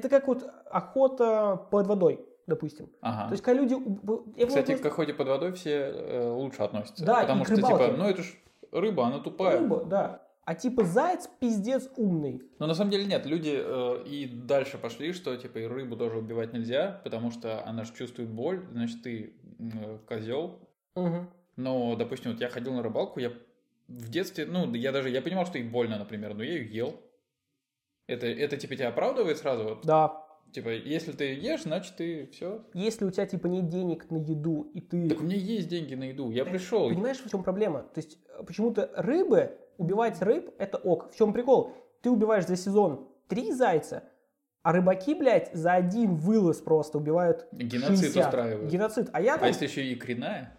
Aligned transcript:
Это 0.00 0.08
как 0.08 0.28
вот 0.28 0.50
охота 0.70 1.56
под 1.70 1.86
водой, 1.86 2.24
допустим. 2.46 2.88
Ага. 3.02 3.28
То 3.28 3.32
есть, 3.32 3.44
когда 3.44 3.60
люди... 3.60 3.76
я 4.36 4.46
Кстати, 4.46 4.68
просто- 4.68 4.88
к 4.88 4.92
охоте 4.92 5.12
под 5.12 5.28
водой 5.28 5.52
все 5.52 5.92
э, 5.94 6.30
лучше 6.30 6.62
относятся. 6.62 7.04
Да, 7.04 7.20
потому 7.20 7.44
что, 7.44 7.56
типа, 7.56 7.68
рыбалке. 7.68 7.96
ну 7.98 8.04
это 8.08 8.22
ж 8.22 8.34
рыба, 8.72 9.06
она 9.06 9.18
тупая. 9.18 9.60
Рыба, 9.60 9.84
да. 9.84 10.22
А 10.44 10.54
типа 10.54 10.84
заяц 10.84 11.28
пиздец 11.38 11.90
умный. 11.96 12.42
Но 12.58 12.66
на 12.66 12.74
самом 12.74 12.90
деле 12.90 13.04
нет, 13.04 13.26
люди 13.26 13.52
э, 13.54 14.04
и 14.06 14.26
дальше 14.26 14.78
пошли, 14.78 15.12
что 15.12 15.36
типа 15.36 15.58
и 15.58 15.66
рыбу 15.66 15.96
тоже 15.96 16.16
убивать 16.16 16.54
нельзя, 16.54 17.02
потому 17.04 17.30
что 17.30 17.62
она 17.66 17.84
же 17.84 17.92
чувствует 17.92 18.30
боль, 18.30 18.64
значит 18.72 19.02
ты 19.02 19.34
козел. 20.08 20.60
Мгм. 20.94 21.28
Но, 21.56 21.94
допустим, 21.94 22.32
вот 22.32 22.40
я 22.40 22.48
ходил 22.48 22.72
на 22.72 22.82
рыбалку, 22.82 23.20
я 23.20 23.32
в 23.86 24.08
детстве, 24.08 24.46
ну, 24.46 24.72
я 24.74 24.92
даже, 24.92 25.10
я 25.10 25.20
понимал, 25.20 25.44
что 25.44 25.58
ей 25.58 25.68
больно, 25.68 25.98
например, 25.98 26.34
но 26.34 26.42
я 26.42 26.54
ее 26.54 26.74
ел. 26.74 27.00
Это, 28.10 28.26
это 28.26 28.56
типа 28.56 28.74
тебя 28.74 28.88
оправдывает 28.88 29.38
сразу? 29.38 29.64
Вот, 29.64 29.84
Да. 29.84 30.24
типа, 30.52 30.70
если 30.70 31.12
ты 31.12 31.34
ешь, 31.34 31.62
значит 31.62 31.94
ты 31.96 32.26
все. 32.32 32.64
Если 32.74 33.04
у 33.04 33.10
тебя 33.10 33.24
типа 33.26 33.46
нет 33.46 33.68
денег 33.68 34.10
на 34.10 34.16
еду, 34.16 34.70
и 34.74 34.80
ты... 34.80 35.08
Так 35.08 35.20
у 35.20 35.22
меня 35.22 35.36
есть 35.36 35.68
деньги 35.68 35.94
на 35.94 36.04
еду, 36.04 36.30
я 36.30 36.44
пришел. 36.44 36.88
Понимаешь, 36.88 37.18
в 37.18 37.30
чем 37.30 37.42
проблема? 37.44 37.82
То 37.94 38.00
есть 38.00 38.18
э, 38.36 38.42
почему-то 38.42 38.90
рыбы, 38.96 39.56
убивать 39.78 40.20
рыб 40.22 40.52
это 40.58 40.78
ок. 40.78 41.12
В 41.12 41.16
чем 41.16 41.32
прикол? 41.32 41.72
Ты 42.02 42.10
убиваешь 42.10 42.46
за 42.46 42.56
сезон 42.56 43.08
три 43.28 43.52
зайца, 43.52 44.02
а 44.62 44.72
рыбаки, 44.72 45.14
блядь, 45.14 45.50
за 45.54 45.72
один 45.74 46.16
вылаз 46.16 46.56
просто 46.58 46.98
убивают 46.98 47.46
Геноцид 47.52 47.98
60. 48.12 48.24
устраивают. 48.26 48.70
Геноцид. 48.72 49.08
А 49.12 49.20
я 49.20 49.34
А 49.36 49.38
там, 49.38 49.48
если 49.48 49.66
еще 49.66 49.84
и 49.84 49.94
икряная? 49.94 50.58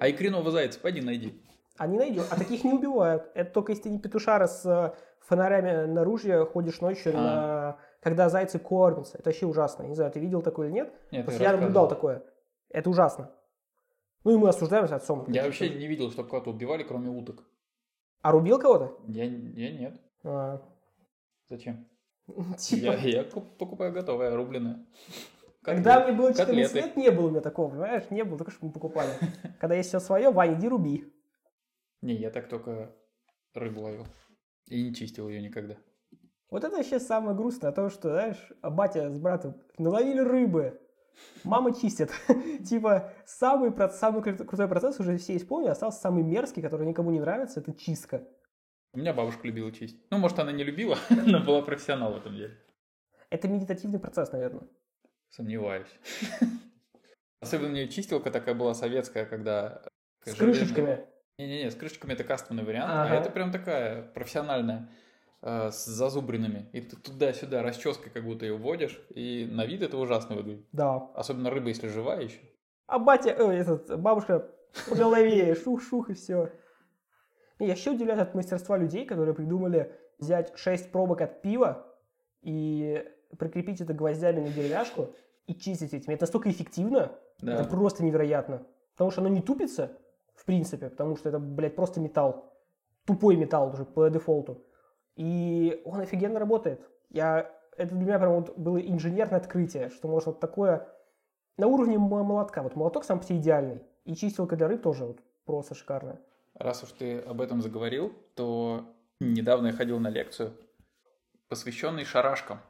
А 0.00 0.10
икриного 0.10 0.50
зайца 0.50 0.80
пойди 0.80 1.00
найди. 1.00 1.40
они 1.76 1.96
найдут, 1.96 2.26
а 2.30 2.36
таких 2.36 2.64
не 2.64 2.72
убивают. 2.72 3.30
Это 3.34 3.52
только 3.52 3.70
если 3.72 3.84
ты 3.84 3.90
не 3.90 3.98
петушара 4.00 4.48
с 4.48 4.66
э, 4.66 4.98
фонарями 5.28 5.86
на 5.86 6.04
ружье 6.04 6.44
ходишь 6.46 6.80
ночью, 6.80 7.12
А. 7.14 7.20
на... 7.20 7.78
когда 8.00 8.28
зайцы 8.28 8.58
кормятся. 8.58 9.18
Это 9.18 9.28
вообще 9.28 9.46
ужасно. 9.46 9.82
Не 9.84 9.94
знаю, 9.94 10.10
ты 10.10 10.20
видел 10.20 10.42
такое 10.42 10.68
или 10.68 10.74
нет? 10.74 10.92
Нет, 11.12 11.26
Потому 11.26 11.42
я 11.44 11.52
наблюдал 11.52 11.88
такое. 11.88 12.24
Это 12.70 12.90
ужасно. 12.90 13.30
Ну 14.24 14.32
и 14.34 14.36
мы 14.36 14.48
осуждаем 14.48 14.88
с 14.88 14.92
отцом. 14.92 15.24
Я 15.28 15.44
вообще 15.44 15.68
не 15.68 15.86
видел, 15.86 16.10
что 16.10 16.24
кого-то 16.24 16.50
убивали, 16.50 16.82
кроме 16.82 17.08
уток. 17.10 17.44
А 18.22 18.32
рубил 18.32 18.58
кого-то? 18.58 18.98
Я, 19.06 19.24
я 19.24 19.70
нет. 19.78 20.00
А, 20.24 20.60
Зачем? 21.48 21.86
типа... 22.58 22.92
Я, 22.92 22.94
я 22.96 23.24
куп- 23.24 23.56
покупаю 23.58 23.92
готовое, 23.92 24.34
рубленое. 24.34 24.84
Когда 25.62 26.04
мне 26.04 26.12
было 26.12 26.32
14 26.32 26.46
котлеты. 26.46 26.74
лет, 26.88 26.96
не 26.96 27.10
было 27.10 27.26
у 27.26 27.30
меня 27.30 27.40
такого, 27.40 27.70
понимаешь? 27.70 28.04
Не 28.10 28.24
было, 28.24 28.38
только 28.38 28.50
что 28.50 28.66
мы 28.66 28.72
покупали. 28.72 29.10
Когда 29.60 29.74
есть 29.74 29.88
все 29.90 30.00
свое, 30.00 30.30
Ваня, 30.30 30.54
иди 30.54 30.68
руби. 30.68 31.12
Не, 32.00 32.14
я 32.14 32.30
так 32.30 32.48
только 32.48 32.94
рыбу 33.54 33.82
ловил. 33.82 34.06
И 34.68 34.82
не 34.82 34.94
чистил 34.94 35.28
ее 35.28 35.40
никогда. 35.40 35.76
Вот 36.50 36.64
это 36.64 36.76
вообще 36.76 36.98
самое 36.98 37.36
грустное, 37.36 37.72
то, 37.72 37.90
что, 37.90 38.10
знаешь, 38.10 38.52
батя 38.62 39.10
с 39.10 39.18
братом 39.18 39.60
наловили 39.76 40.20
рыбы, 40.20 40.80
мама 41.44 41.74
чистит. 41.74 42.10
типа, 42.68 43.12
самый, 43.26 43.72
самый 43.90 44.22
кру- 44.22 44.44
крутой 44.44 44.68
процесс 44.68 44.98
уже 44.98 45.18
все 45.18 45.36
исполнили, 45.36 45.70
остался 45.70 46.00
самый 46.00 46.22
мерзкий, 46.22 46.62
который 46.62 46.86
никому 46.86 47.10
не 47.10 47.20
нравится, 47.20 47.60
это 47.60 47.74
чистка. 47.74 48.26
У 48.94 48.98
меня 48.98 49.12
бабушка 49.12 49.46
любила 49.46 49.70
чистить. 49.70 50.00
Ну, 50.10 50.18
может, 50.18 50.38
она 50.38 50.52
не 50.52 50.64
любила, 50.64 50.96
но 51.10 51.40
была 51.44 51.60
профессионал 51.62 52.14
в 52.14 52.16
этом 52.16 52.34
деле. 52.34 52.56
Это 53.30 53.46
медитативный 53.46 54.00
процесс, 54.00 54.32
наверное. 54.32 54.66
Сомневаюсь. 55.28 55.90
Особенно 57.40 57.68
у 57.68 57.72
нее 57.72 57.88
чистилка 57.88 58.30
такая 58.30 58.54
была 58.54 58.72
советская, 58.74 59.26
когда... 59.26 59.82
С 60.24 60.34
крышечками. 60.34 61.06
Не-не-не, 61.38 61.70
с 61.70 61.76
крышечками 61.76 62.14
это 62.14 62.24
кастомный 62.24 62.64
вариант, 62.64 62.90
Ага. 62.90 63.14
а 63.14 63.20
это 63.20 63.30
прям 63.30 63.52
такая 63.52 64.02
профессиональная, 64.02 64.88
э, 65.40 65.70
с 65.70 65.84
зазубринами. 65.84 66.68
И 66.72 66.80
ты 66.80 66.96
туда-сюда 66.96 67.62
расческой 67.62 68.10
как 68.10 68.24
будто 68.24 68.44
ее 68.44 68.56
вводишь, 68.56 69.00
и 69.10 69.46
на 69.48 69.64
вид 69.64 69.82
это 69.82 69.96
ужасно 69.98 70.34
выглядит. 70.34 70.66
Да. 70.72 70.96
Особенно 71.14 71.50
рыба, 71.50 71.68
если 71.68 71.86
живая 71.86 72.22
еще. 72.22 72.40
А 72.88 72.98
батя, 72.98 73.30
э, 73.30 73.52
этот, 73.52 74.00
бабушка 74.00 74.50
по 74.88 74.96
голове, 74.96 75.54
шух-шух 75.64 76.10
и 76.10 76.14
все. 76.14 76.50
Я 77.60 77.72
еще 77.74 77.92
удивляюсь 77.92 78.20
от 78.20 78.34
мастерства 78.34 78.76
людей, 78.76 79.04
которые 79.06 79.34
придумали 79.34 79.92
взять 80.18 80.52
6 80.58 80.90
пробок 80.90 81.20
от 81.20 81.40
пива 81.40 81.86
и 82.42 83.04
прикрепить 83.38 83.80
это 83.80 83.94
гвоздями 83.94 84.40
на 84.40 84.48
деревяшку 84.48 85.14
и 85.46 85.54
чистить 85.54 85.94
этим. 85.94 86.12
Это 86.12 86.22
настолько 86.24 86.50
эффективно, 86.50 87.12
Да. 87.40 87.54
это 87.54 87.64
просто 87.68 88.02
невероятно. 88.02 88.66
Потому 88.94 89.12
что 89.12 89.20
оно 89.20 89.30
не 89.30 89.40
тупится, 89.42 89.92
в 90.38 90.44
принципе, 90.44 90.88
потому 90.88 91.16
что 91.16 91.28
это, 91.28 91.38
блядь, 91.38 91.74
просто 91.74 92.00
металл. 92.00 92.54
Тупой 93.04 93.36
металл 93.36 93.72
уже 93.72 93.84
по 93.84 94.08
дефолту. 94.08 94.64
И 95.16 95.82
он 95.84 96.00
офигенно 96.00 96.38
работает. 96.38 96.80
Я, 97.10 97.50
это 97.76 97.94
для 97.94 98.04
меня 98.04 98.18
прям 98.18 98.34
вот 98.34 98.56
было 98.56 98.78
инженерное 98.78 99.40
открытие, 99.40 99.88
что 99.88 100.06
можно 100.06 100.30
вот 100.30 100.40
такое 100.40 100.88
на 101.56 101.66
уровне 101.66 101.98
молотка. 101.98 102.62
Вот 102.62 102.76
молоток 102.76 103.04
сам 103.04 103.18
по 103.18 103.24
себе 103.24 103.38
идеальный. 103.38 103.82
И 104.04 104.14
чистилка 104.14 104.56
для 104.56 104.68
рыб 104.68 104.82
тоже 104.82 105.06
вот 105.06 105.18
просто 105.44 105.74
шикарная. 105.74 106.20
Раз 106.54 106.84
уж 106.84 106.92
ты 106.92 107.18
об 107.18 107.40
этом 107.40 107.60
заговорил, 107.60 108.12
то 108.36 108.84
недавно 109.20 109.68
я 109.68 109.72
ходил 109.72 109.98
на 109.98 110.08
лекцию, 110.08 110.52
посвященной 111.48 112.04
шарашкам. 112.04 112.60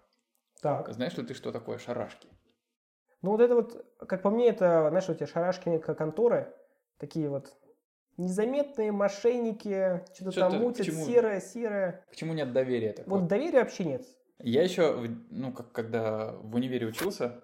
Так. 0.62 0.88
Знаешь 0.88 1.16
ли 1.18 1.24
ты, 1.24 1.34
что 1.34 1.52
такое 1.52 1.76
шарашки? 1.78 2.28
Ну 3.20 3.32
вот 3.32 3.40
это 3.40 3.54
вот, 3.54 3.84
как 3.98 4.22
по 4.22 4.30
мне, 4.30 4.48
это, 4.48 4.86
знаешь, 4.88 5.08
вот 5.08 5.20
эти 5.20 5.30
шарашкины 5.30 5.80
конторы, 5.80 6.54
такие 6.98 7.28
вот 7.28 7.54
незаметные 8.16 8.92
мошенники, 8.92 10.02
что-то 10.14 10.32
Чё-то 10.32 10.50
там 10.50 10.60
мутят, 10.60 10.86
чему? 10.86 11.06
серое, 11.06 11.40
серое. 11.40 12.04
К 12.10 12.16
чему 12.16 12.34
нет 12.34 12.52
доверия 12.52 12.92
такого? 12.92 13.20
Вот 13.20 13.28
доверия 13.28 13.60
вообще 13.60 13.84
нет. 13.84 14.04
Я 14.40 14.62
еще, 14.62 15.08
ну, 15.30 15.52
как 15.52 15.72
когда 15.72 16.32
в 16.32 16.54
универе 16.54 16.86
учился, 16.86 17.40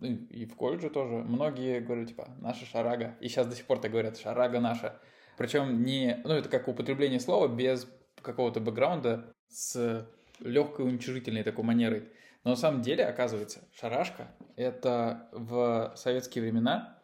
и 0.00 0.44
в 0.44 0.56
колледже 0.56 0.90
тоже, 0.90 1.14
многие 1.14 1.80
говорят, 1.80 2.08
типа, 2.08 2.30
наша 2.40 2.64
шарага. 2.66 3.16
И 3.20 3.28
сейчас 3.28 3.46
до 3.46 3.54
сих 3.54 3.66
пор 3.66 3.78
так 3.78 3.92
говорят, 3.92 4.18
шарага 4.18 4.58
наша. 4.58 4.98
Причем 5.38 5.84
не, 5.84 6.20
ну, 6.24 6.34
это 6.34 6.48
как 6.48 6.66
употребление 6.66 7.20
слова 7.20 7.46
без 7.46 7.88
какого-то 8.20 8.60
бэкграунда 8.60 9.32
с 9.48 10.08
легкой 10.40 10.86
уничижительной 10.86 11.44
такой 11.44 11.64
манерой. 11.64 12.08
Но 12.42 12.50
на 12.50 12.56
самом 12.56 12.82
деле, 12.82 13.04
оказывается, 13.04 13.60
шарашка— 13.72 14.28
это 14.56 15.28
в 15.30 15.92
советские 15.94 16.42
времена 16.42 16.98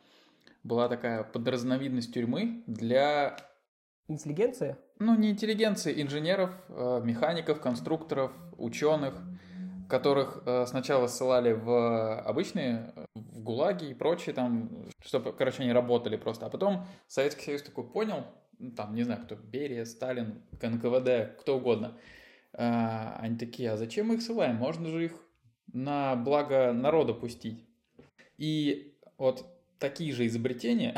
была 0.62 0.88
такая 0.88 1.24
подразновидность 1.24 2.12
тюрьмы 2.12 2.62
для 2.66 3.36
Интеллигенция? 4.08 4.78
ну, 4.98 5.16
не 5.16 5.30
интеллигенции, 5.30 6.02
инженеров, 6.02 6.50
э, 6.69 7.00
механиков, 7.04 7.60
конструкторов, 7.60 8.32
ученых, 8.56 9.14
которых 9.88 10.42
э, 10.44 10.66
сначала 10.66 11.06
ссылали 11.06 11.52
в 11.52 12.20
обычные, 12.20 12.92
в 13.14 13.41
ГУЛАГи 13.42 13.86
и 13.91 13.94
прочие 13.94 14.34
там, 14.34 14.70
чтобы, 15.04 15.32
короче, 15.32 15.62
они 15.62 15.72
работали 15.72 16.16
просто. 16.16 16.47
А 16.47 16.50
потом 16.50 16.86
Советский 17.06 17.44
Союз 17.44 17.62
такой 17.62 17.84
понял, 17.84 18.24
ну, 18.58 18.72
там, 18.72 18.94
не 18.94 19.04
знаю, 19.04 19.22
кто, 19.24 19.36
Берия, 19.36 19.84
Сталин, 19.84 20.42
НКВД, 20.60 21.41
кто 21.41 21.56
угодно. 21.58 21.97
Э, 22.52 23.14
Они 23.18 23.38
такие, 23.38 23.70
а 23.70 23.76
зачем 23.76 24.08
мы 24.08 24.16
их 24.16 24.22
ссылаем? 24.22 24.56
Можно 24.56 24.88
же 24.88 25.04
их 25.04 25.12
на 25.72 26.16
благо 26.16 26.72
народа 26.72 27.14
пустить. 27.14 27.64
И 28.36 28.98
вот 29.16 29.47
такие 29.78 30.12
же 30.12 30.27
изобретения, 30.27 30.94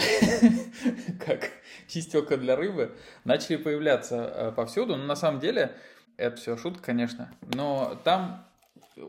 как 1.25 1.51
чистилка 1.89 2.37
для 2.37 2.57
рыбы, 2.57 2.97
начали 3.25 3.57
появляться 3.57 4.17
э, 4.17 4.53
повсюду. 4.53 4.97
Но 4.97 5.05
на 5.05 5.17
самом 5.17 5.41
деле 5.41 5.75
это 6.17 6.37
все 6.37 6.57
шутка, 6.57 6.83
конечно. 6.83 7.33
Но 7.55 8.01
там 8.05 8.47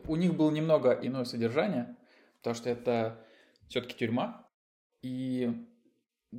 у 0.06 0.16
них 0.16 0.34
было 0.34 0.50
немного 0.50 0.92
иное 0.92 1.24
содержание, 1.24 1.96
потому 2.38 2.54
что 2.54 2.70
это 2.70 3.18
все-таки 3.68 3.94
тюрьма. 3.94 4.46
И 5.02 5.50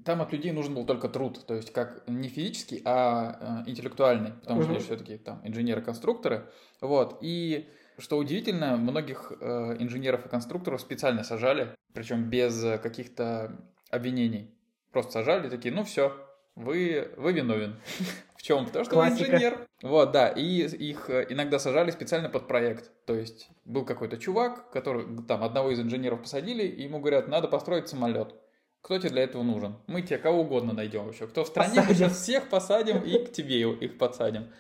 там 0.06 0.22
от 0.22 0.32
людей 0.32 0.52
нужен 0.52 0.74
был 0.74 0.86
только 0.86 1.08
труд, 1.10 1.46
то 1.46 1.54
есть 1.54 1.72
как 1.72 2.08
не 2.08 2.30
физический, 2.30 2.82
а 2.86 3.64
э, 3.66 3.70
интеллектуальный, 3.70 4.32
потому 4.42 4.62
что 4.62 4.72
Мгм. 4.72 4.78
они 4.78 4.86
все-таки 4.86 5.18
там 5.18 5.42
инженеры-конструкторы. 5.44 6.50
Вот. 6.82 7.20
И 7.22 7.70
что 7.98 8.18
удивительно, 8.18 8.78
многих 8.78 9.32
э, 9.40 9.76
инженеров 9.80 10.26
и 10.26 10.30
конструкторов 10.30 10.82
специально 10.82 11.24
сажали, 11.24 11.76
причем 11.94 12.30
без 12.30 12.64
э, 12.64 12.78
каких-то 12.78 13.60
обвинений. 13.90 14.54
Просто 14.92 15.12
сажали 15.14 15.50
такие, 15.50 15.74
ну 15.74 15.84
все, 15.84 16.16
вы, 16.56 17.12
вы 17.18 17.34
виновен. 17.34 17.80
В 18.38 18.42
чем? 18.42 18.66
Потому 18.66 18.84
что 18.84 18.98
вы 18.98 19.08
инженер. 19.08 19.68
Вот, 19.82 20.12
да. 20.12 20.28
И 20.30 20.44
их 20.44 21.10
э, 21.10 21.28
иногда 21.30 21.60
сажали 21.60 21.92
специально 21.92 22.30
под 22.30 22.48
проект. 22.48 22.92
То 23.06 23.16
есть 23.16 23.50
был 23.66 23.86
какой-то 23.86 24.18
чувак, 24.18 24.70
который 24.72 25.06
там 25.28 25.44
одного 25.44 25.72
из 25.72 25.80
инженеров 25.80 26.22
посадили, 26.22 26.64
и 26.64 26.84
ему 26.84 27.00
говорят, 27.00 27.28
надо 27.28 27.48
построить 27.48 27.88
самолет. 27.88 28.36
Кто 28.82 28.98
тебе 28.98 29.12
для 29.12 29.24
этого 29.24 29.44
нужен? 29.44 29.78
Мы 29.88 30.02
тебе 30.02 30.18
кого 30.18 30.42
угодно 30.42 30.74
найдем 30.74 31.10
еще. 31.10 31.26
Кто 31.26 31.46
в 31.46 31.48
стране, 31.48 31.76
мы 31.76 31.88
Посадим. 31.88 32.10
сейчас 32.10 32.22
всех 32.22 32.50
посадим 32.50 33.00
и 33.00 33.26
к 33.26 33.32
тебе 33.32 33.62
их 33.62 33.98
подсадим. 33.98 34.52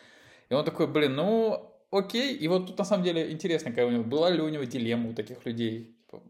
И 0.50 0.54
он 0.54 0.64
такой, 0.64 0.88
блин, 0.88 1.16
ну 1.16 1.73
окей. 1.98 2.36
И 2.36 2.48
вот 2.48 2.68
тут 2.68 2.78
на 2.78 2.86
самом 2.86 3.04
деле 3.04 3.32
интересно, 3.32 3.72
какая 3.72 3.88
у 3.88 3.92
него, 3.92 4.04
была 4.04 4.30
ли 4.30 4.42
у 4.42 4.50
него 4.50 4.64
дилемма 4.64 5.10
у 5.10 5.14
таких 5.14 5.46
людей. 5.46 5.96
Типа, 6.06 6.22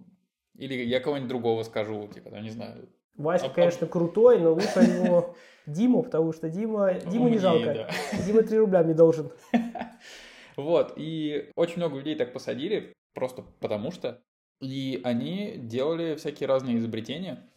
Или 0.55 0.75
я 0.83 0.99
кого-нибудь 0.99 1.29
другого 1.29 1.63
скажу, 1.63 2.07
типа, 2.13 2.29
там, 2.29 2.43
не 2.43 2.49
знаю. 2.51 2.89
Васька, 3.15 3.47
А- 3.47 3.49
конечно, 3.51 3.87
крутой, 3.87 4.39
но 4.39 4.53
лучше 4.53 4.79
его 4.79 5.35
Диму, 5.65 6.03
потому 6.03 6.33
что 6.33 6.49
Дима, 6.49 6.93
Диму 6.93 7.29
не 7.29 7.37
жалко. 7.37 7.89
Дима 8.25 8.43
3 8.43 8.57
рубля 8.59 8.83
мне 8.83 8.93
должен. 8.93 9.31
Вот, 10.55 10.93
и 10.97 11.49
очень 11.55 11.77
много 11.77 11.97
людей 11.97 12.15
так 12.15 12.31
посадили. 12.33 12.93
просто 13.15 13.43
потому 13.59 13.91
что. 13.91 14.21
И 14.61 15.01
они 15.03 15.55
делали 15.57 16.15
всякие 16.15 16.47
разные 16.47 16.77
изобретения. 16.77 17.49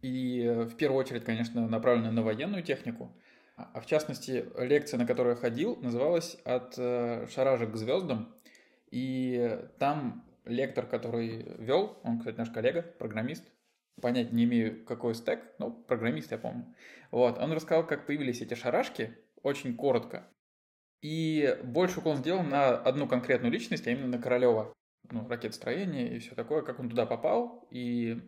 И 0.00 0.40
э, 0.42 0.62
в 0.64 0.74
первую 0.76 0.98
очередь, 1.00 1.24
конечно, 1.24 1.68
направлены 1.68 2.10
на 2.10 2.22
военную 2.22 2.62
технику. 2.62 3.12
А 3.58 3.80
в 3.80 3.86
частности, 3.86 4.46
лекция, 4.56 4.98
на 4.98 5.06
которую 5.06 5.34
я 5.34 5.40
ходил, 5.40 5.76
называлась 5.76 6.36
«От 6.44 6.74
э, 6.78 7.26
шаражек 7.28 7.72
к 7.72 7.76
звездам». 7.76 8.34
И 8.90 9.58
там 9.78 10.24
лектор, 10.44 10.86
который 10.86 11.44
вел, 11.58 11.98
он, 12.04 12.20
кстати, 12.20 12.36
наш 12.36 12.50
коллега, 12.50 12.82
программист, 12.82 13.44
понять 14.00 14.32
не 14.32 14.44
имею, 14.44 14.84
какой 14.84 15.14
стек, 15.14 15.40
но 15.58 15.70
программист, 15.72 16.30
я 16.30 16.38
помню. 16.38 16.72
Вот, 17.10 17.38
он 17.38 17.52
рассказал, 17.52 17.84
как 17.84 18.06
появились 18.06 18.40
эти 18.40 18.54
шарашки, 18.54 19.16
очень 19.42 19.74
коротко. 19.74 20.28
И 21.02 21.58
больше 21.64 21.98
уклон 21.98 22.16
сделал 22.16 22.42
на 22.42 22.76
одну 22.76 23.08
конкретную 23.08 23.52
личность, 23.52 23.86
а 23.86 23.90
именно 23.90 24.16
на 24.16 24.22
Королева. 24.22 24.72
Ну, 25.10 25.26
ракетостроение 25.28 26.16
и 26.16 26.18
все 26.18 26.34
такое, 26.34 26.62
как 26.62 26.80
он 26.80 26.90
туда 26.90 27.06
попал. 27.06 27.66
И 27.70 28.20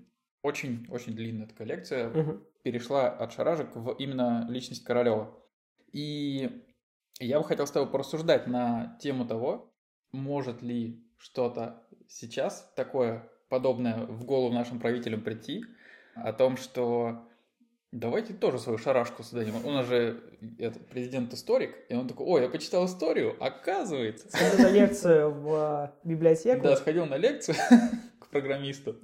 очень-очень 0.43 1.15
длинная 1.15 1.47
такая 1.47 1.69
лекция 1.69 2.11
угу. 2.11 2.47
Перешла 2.63 3.09
от 3.09 3.33
шаражек 3.33 3.75
в 3.75 3.93
именно 3.93 4.47
личность 4.49 4.85
Королева. 4.85 5.35
И 5.93 6.63
я 7.19 7.39
бы 7.39 7.45
хотел 7.45 7.67
с 7.67 7.71
тобой 7.71 7.91
порассуждать 7.91 8.47
на 8.47 8.97
тему 9.01 9.27
того, 9.27 9.73
может 10.13 10.63
ли 10.63 11.05
что-то 11.19 11.83
сейчас 12.09 12.73
такое 12.77 13.29
подобное 13.49 14.07
в 14.07 14.25
голову 14.25 14.55
нашим 14.55 14.79
правителям 14.79 15.21
прийти, 15.23 15.65
о 16.15 16.33
том, 16.33 16.57
что 16.57 17.29
давайте 17.93 18.33
тоже 18.33 18.59
свою 18.59 18.79
шарашку 18.79 19.23
создадим. 19.23 19.55
Он 19.65 19.85
же 19.85 20.23
это, 20.59 20.79
президент-историк, 20.79 21.77
и 21.89 21.95
он 21.95 22.09
такой, 22.09 22.27
ой, 22.27 22.43
я 22.43 22.49
почитал 22.49 22.87
историю, 22.87 23.37
оказывается. 23.43 24.29
Сходил 24.31 24.67
на 24.67 24.71
лекцию 24.71 25.31
в 25.31 25.55
а, 25.55 25.95
библиотеку. 26.05 26.63
Да, 26.63 26.77
сходил 26.77 27.07
на 27.07 27.17
лекцию 27.17 27.57
к 28.19 28.29
программисту. 28.29 28.97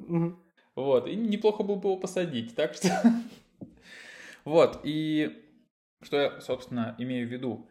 Вот, 0.74 1.08
и 1.08 1.16
неплохо 1.16 1.62
было 1.62 1.76
бы 1.76 1.88
его 1.90 1.96
посадить, 1.98 2.54
так 2.54 2.74
что... 2.74 2.88
Вот, 4.46 4.80
и 4.84 5.44
что 6.02 6.16
я, 6.16 6.40
собственно, 6.40 6.94
имею 6.98 7.26
в 7.26 7.32
виду? 7.32 7.68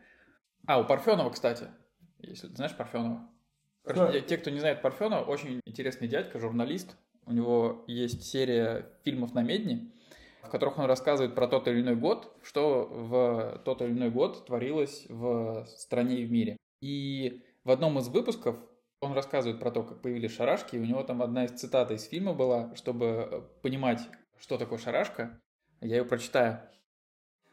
А, 0.68 0.77
у 0.77 0.86
Парфенова, 0.86 1.30
кстати, 1.30 1.69
если 2.19 2.48
ты 2.48 2.56
знаешь 2.56 2.75
Парфенова. 2.75 3.30
Короче, 3.83 4.19
те, 4.22 4.38
кто 4.38 4.50
не 4.50 4.60
знает 4.60 4.81
Парфенова, 4.81 5.24
очень 5.24 5.62
интересный 5.66 6.10
дядька, 6.10 6.38
журналист. 6.38 6.98
У 7.25 7.31
него 7.31 7.86
есть 7.88 8.24
серия 8.24 8.89
фильмов 9.06 9.33
на 9.33 9.42
Медне, 9.42 9.94
в 10.44 10.50
которых 10.50 10.77
он 10.77 10.86
рассказывает 10.86 11.33
про 11.33 11.48
тот 11.48 11.69
или 11.69 11.81
иной 11.81 11.95
год, 11.95 12.36
что 12.44 12.89
в 12.92 13.62
тот 13.63 13.81
или 13.81 13.92
иной 13.92 14.12
год 14.12 14.45
творилось 14.45 15.06
в 15.07 15.66
стране 15.77 16.18
и 16.18 16.25
в 16.25 16.31
мире. 16.31 16.57
И 16.81 17.45
в 17.63 17.72
одном 17.72 18.00
из 18.00 18.10
выпусков 18.10 18.57
он 19.00 19.13
рассказывает 19.13 19.62
про 19.62 19.72
то, 19.72 19.83
как 19.83 20.01
появились 20.01 20.36
шарашки, 20.36 20.75
и 20.75 20.80
у 20.80 20.86
него 20.86 21.04
там 21.04 21.22
одна 21.22 21.45
из 21.45 21.51
цитат 21.51 21.92
из 21.92 22.04
фильма 22.04 22.33
была, 22.33 22.75
чтобы 22.75 23.50
понимать, 23.62 24.01
что 24.38 24.57
такое 24.57 24.77
шарашка, 24.77 25.39
я 25.81 25.98
ее 25.98 26.06
прочитаю. 26.06 26.60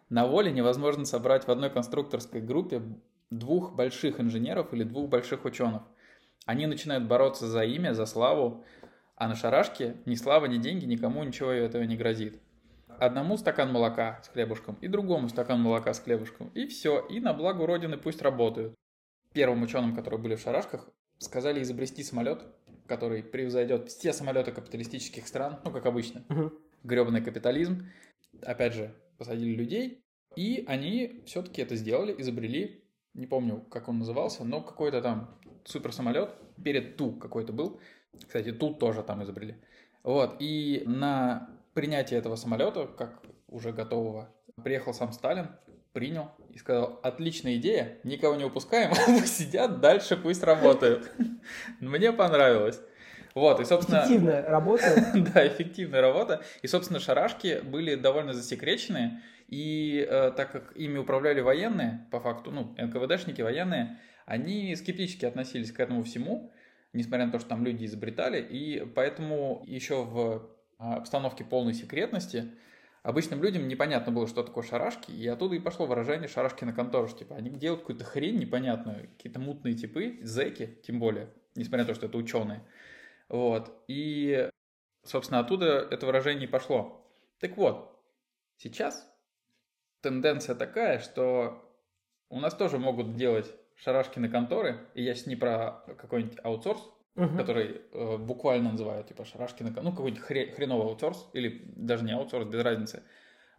На 0.08 0.26
воле 0.26 0.52
невозможно 0.52 1.04
собрать 1.04 1.46
в 1.46 1.50
одной 1.50 1.70
конструкторской 1.70 2.40
группе 2.40 2.82
двух 3.30 3.74
больших 3.74 4.20
инженеров 4.20 4.72
или 4.74 4.84
двух 4.84 5.08
больших 5.08 5.44
ученых. 5.44 5.82
Они 6.44 6.66
начинают 6.66 7.04
бороться 7.04 7.46
за 7.46 7.64
имя, 7.64 7.94
за 7.94 8.04
славу, 8.06 8.64
а 9.16 9.28
на 9.28 9.34
шарашке 9.34 9.96
ни 10.04 10.14
слава, 10.16 10.46
ни 10.46 10.58
деньги 10.58 10.84
никому 10.84 11.22
ничего 11.24 11.50
этого 11.50 11.82
не 11.84 11.96
грозит. 11.96 12.40
Одному 12.98 13.36
стакан 13.36 13.72
молока 13.72 14.20
с 14.22 14.28
хлебушком 14.28 14.76
и 14.80 14.88
другому 14.88 15.28
стакан 15.28 15.60
молока 15.60 15.94
с 15.94 16.00
хлебушком. 16.00 16.48
И 16.48 16.66
все, 16.66 17.00
и 17.06 17.20
на 17.20 17.32
благо 17.32 17.66
Родины 17.66 17.96
пусть 17.96 18.22
работают. 18.22 18.74
Первым 19.32 19.62
ученым, 19.62 19.94
которые 19.94 20.20
были 20.20 20.34
в 20.34 20.40
шарашках, 20.40 20.88
сказали 21.18 21.62
изобрести 21.62 22.02
самолет, 22.02 22.44
который 22.86 23.22
превзойдет 23.22 23.88
все 23.88 24.12
самолеты 24.12 24.52
капиталистических 24.52 25.26
стран, 25.26 25.60
ну, 25.64 25.70
как 25.70 25.86
обычно. 25.86 26.24
Угу. 26.28 26.52
Гребаный 26.84 27.22
капитализм. 27.22 27.88
Опять 28.40 28.74
же, 28.74 28.94
посадили 29.18 29.54
людей, 29.54 30.04
и 30.36 30.64
они 30.66 31.22
все-таки 31.26 31.62
это 31.62 31.76
сделали, 31.76 32.14
изобрели, 32.18 32.84
не 33.14 33.26
помню, 33.26 33.60
как 33.70 33.88
он 33.88 33.98
назывался, 33.98 34.44
но 34.44 34.62
какой-то 34.62 35.02
там 35.02 35.38
суперсамолет, 35.64 36.34
перед 36.62 36.96
Ту 36.96 37.12
какой-то 37.12 37.52
был. 37.52 37.80
Кстати, 38.26 38.52
Ту 38.52 38.74
тоже 38.74 39.02
там 39.02 39.22
изобрели. 39.22 39.56
Вот, 40.02 40.36
и 40.40 40.82
на 40.86 41.50
принятие 41.74 42.18
этого 42.18 42.36
самолета, 42.36 42.86
как 42.86 43.22
уже 43.48 43.72
готового, 43.72 44.34
приехал 44.62 44.94
сам 44.94 45.12
Сталин, 45.12 45.48
принял 45.92 46.30
и 46.50 46.58
сказал, 46.58 46.98
отличная 47.02 47.56
идея, 47.56 47.98
никого 48.02 48.34
не 48.34 48.44
упускаем, 48.44 48.94
сидят 49.26 49.80
дальше, 49.80 50.16
пусть 50.16 50.42
работают. 50.42 51.12
Мне 51.80 52.12
понравилось. 52.12 52.80
Вот, 53.34 53.60
и, 53.60 53.64
собственно... 53.64 53.98
Эффективная 53.98 54.48
работа. 54.48 55.12
да, 55.14 55.46
эффективная 55.46 56.00
работа. 56.00 56.42
И, 56.62 56.66
собственно, 56.66 57.00
шарашки 57.00 57.60
были 57.62 57.94
довольно 57.94 58.32
засекречены, 58.32 59.20
и 59.48 60.06
э, 60.08 60.32
так 60.36 60.52
как 60.52 60.72
ими 60.76 60.98
управляли 60.98 61.40
военные, 61.40 62.06
по 62.10 62.20
факту, 62.20 62.50
ну, 62.50 62.74
НКВДшники, 62.78 63.42
военные, 63.42 63.98
они 64.26 64.74
скептически 64.76 65.24
относились 65.24 65.72
к 65.72 65.80
этому 65.80 66.02
всему, 66.04 66.52
несмотря 66.92 67.26
на 67.26 67.32
то, 67.32 67.38
что 67.38 67.50
там 67.50 67.64
люди 67.64 67.84
изобретали, 67.84 68.40
и 68.40 68.84
поэтому 68.94 69.62
еще 69.66 70.04
в 70.04 70.48
а, 70.78 70.96
обстановке 70.96 71.44
полной 71.44 71.74
секретности 71.74 72.50
обычным 73.02 73.42
людям 73.42 73.68
непонятно 73.68 74.12
было, 74.12 74.26
что 74.26 74.42
такое 74.42 74.64
шарашки, 74.64 75.10
и 75.10 75.26
оттуда 75.26 75.54
и 75.56 75.58
пошло 75.58 75.86
выражение 75.86 76.28
«шарашки 76.28 76.64
на 76.64 76.72
контору», 76.72 77.08
типа 77.08 77.36
они 77.36 77.50
делают 77.50 77.82
какую-то 77.82 78.04
хрень 78.04 78.38
непонятную, 78.38 79.08
какие-то 79.16 79.40
мутные 79.40 79.74
типы, 79.74 80.18
зэки, 80.22 80.78
тем 80.86 80.98
более, 80.98 81.28
несмотря 81.54 81.84
на 81.84 81.88
то, 81.88 81.94
что 81.94 82.06
это 82.06 82.16
ученые. 82.16 82.62
Вот, 83.32 83.82
и, 83.88 84.50
собственно, 85.04 85.40
оттуда 85.40 85.88
это 85.90 86.04
выражение 86.04 86.44
и 86.44 86.50
пошло. 86.50 87.10
Так 87.40 87.56
вот, 87.56 87.98
сейчас 88.58 89.10
тенденция 90.02 90.54
такая, 90.54 90.98
что 90.98 91.66
у 92.28 92.38
нас 92.40 92.54
тоже 92.54 92.78
могут 92.78 93.16
делать 93.16 93.50
шарашкины 93.76 94.28
конторы, 94.28 94.86
и 94.92 95.02
я 95.02 95.14
сейчас 95.14 95.28
не 95.28 95.36
про 95.36 95.82
какой-нибудь 95.98 96.38
аутсорс, 96.44 96.82
uh-huh. 97.16 97.36
который 97.38 97.80
э, 97.90 98.16
буквально 98.18 98.72
называют, 98.72 99.08
типа, 99.08 99.24
шарашкины, 99.24 99.70
ну, 99.70 99.92
какой-нибудь 99.92 100.22
хре- 100.22 100.52
хреновый 100.52 100.86
аутсорс, 100.88 101.30
или 101.32 101.72
даже 101.74 102.04
не 102.04 102.12
аутсорс, 102.12 102.46
без 102.46 102.62
разницы. 102.62 103.02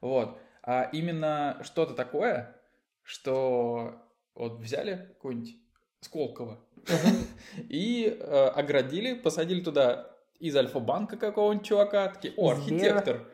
Вот. 0.01 0.39
А 0.61 0.83
именно 0.83 1.59
что-то 1.63 1.95
такое, 1.95 2.55
что 3.01 3.95
вот 4.35 4.59
взяли 4.59 5.07
какой-нибудь 5.15 5.57
Сколково. 6.03 6.59
и 7.69 8.17
э, 8.19 8.47
оградили, 8.47 9.13
посадили 9.13 9.61
туда 9.61 10.09
из 10.39 10.55
Альфа-банка 10.55 11.17
какого-нибудь 11.17 11.65
чувака, 11.65 12.09
такие, 12.09 12.33
о, 12.35 12.51
архитектор. 12.51 13.29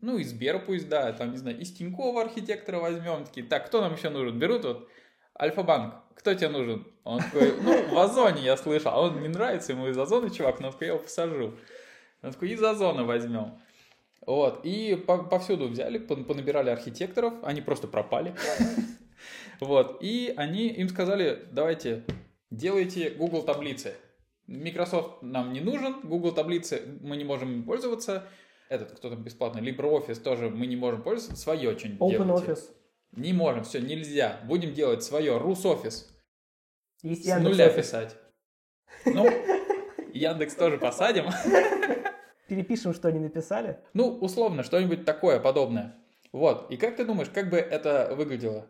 Ну, 0.00 0.18
из 0.18 0.30
Сбера 0.30 0.58
пусть, 0.58 0.88
да, 0.88 1.12
там, 1.12 1.32
не 1.32 1.36
знаю, 1.38 1.58
из 1.58 1.72
Тинькова 1.72 2.22
архитектора 2.22 2.78
возьмем, 2.78 3.24
такие, 3.24 3.46
так, 3.46 3.66
кто 3.66 3.80
нам 3.80 3.94
еще 3.94 4.08
нужен? 4.08 4.38
Берут 4.38 4.64
вот 4.64 4.88
Альфа-банк, 5.38 5.94
кто 6.14 6.34
тебе 6.34 6.48
нужен? 6.48 6.86
Он 7.04 7.20
такой, 7.20 7.54
ну, 7.60 7.88
в 7.88 7.98
Озоне 7.98 8.42
я 8.42 8.56
слышал. 8.56 8.92
А 8.92 9.00
он 9.00 9.20
не 9.20 9.28
нравится 9.28 9.72
ему 9.72 9.88
из 9.88 9.98
Озона, 9.98 10.30
чувак, 10.30 10.60
но 10.60 10.74
я 10.80 10.86
его 10.88 10.98
посажу. 10.98 11.54
Он 12.22 12.32
такой, 12.32 12.50
из 12.50 12.62
Озона 12.62 13.04
возьмем. 13.04 13.60
Вот, 14.26 14.60
и 14.64 14.96
повсюду 14.96 15.68
взяли, 15.68 15.98
понабирали 15.98 16.70
архитекторов, 16.70 17.34
они 17.42 17.60
просто 17.60 17.88
пропали. 17.88 18.34
Вот, 19.58 20.02
и 20.02 20.34
они 20.36 20.68
им 20.68 20.90
сказали, 20.90 21.48
давайте, 21.50 22.04
делайте 22.56 23.10
Google 23.10 23.42
таблицы. 23.42 23.94
Microsoft 24.46 25.22
нам 25.22 25.52
не 25.52 25.60
нужен, 25.60 26.00
Google 26.02 26.32
таблицы 26.32 26.98
мы 27.00 27.16
не 27.16 27.24
можем 27.24 27.52
им 27.52 27.64
пользоваться. 27.64 28.28
Этот, 28.68 28.92
кто 28.92 29.10
там 29.10 29.22
бесплатный, 29.22 29.62
LibreOffice 29.62 30.20
тоже 30.20 30.50
мы 30.50 30.66
не 30.66 30.76
можем 30.76 31.02
пользоваться, 31.02 31.40
свое 31.40 31.78
что-нибудь 31.78 32.14
OpenOffice. 32.14 32.70
Не 33.12 33.32
можем, 33.32 33.64
все, 33.64 33.80
нельзя. 33.80 34.40
Будем 34.44 34.74
делать 34.74 35.02
свое. 35.02 35.38
Русофис. 35.38 36.12
Есть 37.02 37.24
С 37.24 37.38
нуля 37.38 37.68
писать. 37.70 38.16
Ну, 39.04 39.28
Яндекс 40.12 40.54
тоже 40.54 40.78
посадим. 40.78 41.26
Перепишем, 42.48 42.94
что 42.94 43.08
они 43.08 43.20
написали. 43.20 43.78
Ну, 43.94 44.18
условно, 44.18 44.62
что-нибудь 44.62 45.04
такое 45.04 45.40
подобное. 45.40 45.96
Вот. 46.32 46.70
И 46.70 46.76
как 46.76 46.96
ты 46.96 47.04
думаешь, 47.04 47.30
как 47.30 47.50
бы 47.50 47.56
это 47.56 48.14
выглядело? 48.14 48.68